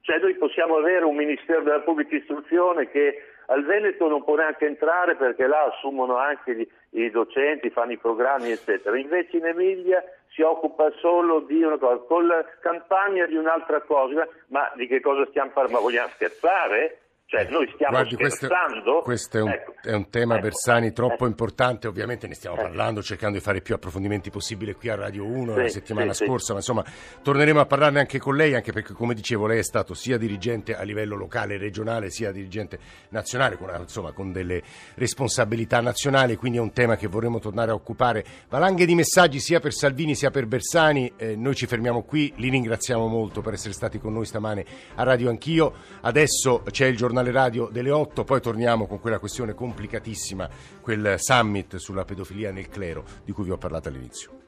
Cioè 0.00 0.18
noi 0.18 0.34
possiamo 0.34 0.76
avere 0.76 1.04
un 1.04 1.16
Ministero 1.16 1.62
della 1.62 1.80
Pubblica 1.80 2.16
Istruzione 2.16 2.88
che 2.90 3.22
al 3.46 3.64
Veneto 3.64 4.08
non 4.08 4.24
può 4.24 4.36
neanche 4.36 4.66
entrare 4.66 5.16
perché 5.16 5.46
là 5.46 5.64
assumono 5.64 6.16
anche 6.16 6.54
gli, 6.54 6.68
i 6.90 7.10
docenti, 7.10 7.70
fanno 7.70 7.92
i 7.92 7.98
programmi, 7.98 8.50
eccetera. 8.50 8.98
Invece 8.98 9.36
in 9.36 9.46
Emilia 9.46 10.02
si 10.28 10.42
occupa 10.42 10.90
solo 10.98 11.40
di 11.40 11.62
una 11.62 11.78
cosa, 11.78 12.02
con 12.06 12.26
la 12.26 12.44
campagna 12.60 13.26
di 13.26 13.36
un'altra 13.36 13.80
cosa. 13.82 14.26
Ma 14.48 14.70
di 14.74 14.86
che 14.86 15.00
cosa 15.00 15.26
stiamo 15.26 15.50
parlando? 15.52 15.80
Vogliamo 15.80 16.08
scherzare? 16.08 17.00
Cioè, 17.28 17.48
noi 17.50 17.68
stiamo 17.74 17.92
Guardi, 17.96 18.14
scherzando. 18.14 19.02
Questo, 19.02 19.02
questo 19.02 19.38
è, 19.38 19.42
un, 19.42 19.48
ecco. 19.48 19.74
è 19.82 19.92
un 19.94 20.08
tema, 20.10 20.34
Ecco. 20.34 20.42
Bersani, 20.44 20.92
troppo 20.92 21.14
Ecco. 21.14 21.26
importante. 21.26 21.88
Ovviamente 21.88 22.28
ne 22.28 22.34
stiamo 22.34 22.54
Ecco. 22.54 22.66
parlando, 22.66 23.02
cercando 23.02 23.36
di 23.38 23.42
fare 23.42 23.60
più 23.62 23.74
approfondimenti 23.74 24.30
possibile 24.30 24.76
qui 24.76 24.88
a 24.90 24.94
Radio 24.94 25.24
1 25.24 25.54
Sì, 25.54 25.60
la 25.60 25.68
settimana 25.68 26.12
sì, 26.12 26.18
sì. 26.22 26.24
scorsa. 26.24 26.52
Ma 26.52 26.58
insomma, 26.60 26.84
torneremo 27.22 27.58
a 27.58 27.66
parlarne 27.66 27.98
anche 27.98 28.20
con 28.20 28.36
lei, 28.36 28.54
anche 28.54 28.70
perché, 28.72 28.92
come 28.92 29.12
dicevo, 29.12 29.48
lei 29.48 29.58
è 29.58 29.64
stato 29.64 29.92
sia 29.92 30.18
dirigente 30.18 30.76
a 30.76 30.82
livello 30.84 31.16
locale 31.16 31.54
e 31.54 31.58
regionale, 31.58 32.10
sia 32.10 32.30
dirigente 32.30 32.78
nazionale, 33.08 33.56
con, 33.56 33.74
insomma, 33.76 34.12
con 34.12 34.30
delle 34.30 34.62
responsabilità 34.94 35.80
nazionali. 35.80 36.36
Quindi 36.36 36.58
è 36.58 36.60
un 36.60 36.72
tema 36.72 36.94
che 36.96 37.08
vorremmo 37.08 37.40
tornare 37.40 37.72
a 37.72 37.74
occupare. 37.74 38.24
Valanghe 38.48 38.86
di 38.86 38.94
messaggi 38.94 39.40
sia 39.40 39.58
per 39.58 39.72
Salvini 39.72 40.14
sia 40.14 40.30
per 40.30 40.46
Bersani. 40.46 41.12
Eh, 41.16 41.34
noi 41.34 41.56
ci 41.56 41.66
fermiamo 41.66 42.04
qui. 42.04 42.32
Li 42.36 42.50
ringraziamo 42.50 43.08
molto 43.08 43.40
per 43.40 43.54
essere 43.54 43.72
stati 43.74 43.98
con 43.98 44.12
noi 44.12 44.26
stamane 44.26 44.64
a 44.94 45.02
Radio 45.02 45.28
Anch'io. 45.28 45.72
Adesso 46.02 46.62
c'è 46.70 46.86
il 46.86 46.96
giornale 47.16 47.30
radio 47.30 47.68
delle 47.70 47.90
8, 47.90 48.24
poi 48.24 48.42
torniamo 48.42 48.86
con 48.86 49.00
quella 49.00 49.18
questione 49.18 49.54
complicatissima, 49.54 50.48
quel 50.82 51.14
summit 51.16 51.76
sulla 51.76 52.04
pedofilia 52.04 52.52
nel 52.52 52.68
clero 52.68 53.04
di 53.24 53.32
cui 53.32 53.44
vi 53.44 53.52
ho 53.52 53.56
parlato 53.56 53.88
all'inizio. 53.88 54.45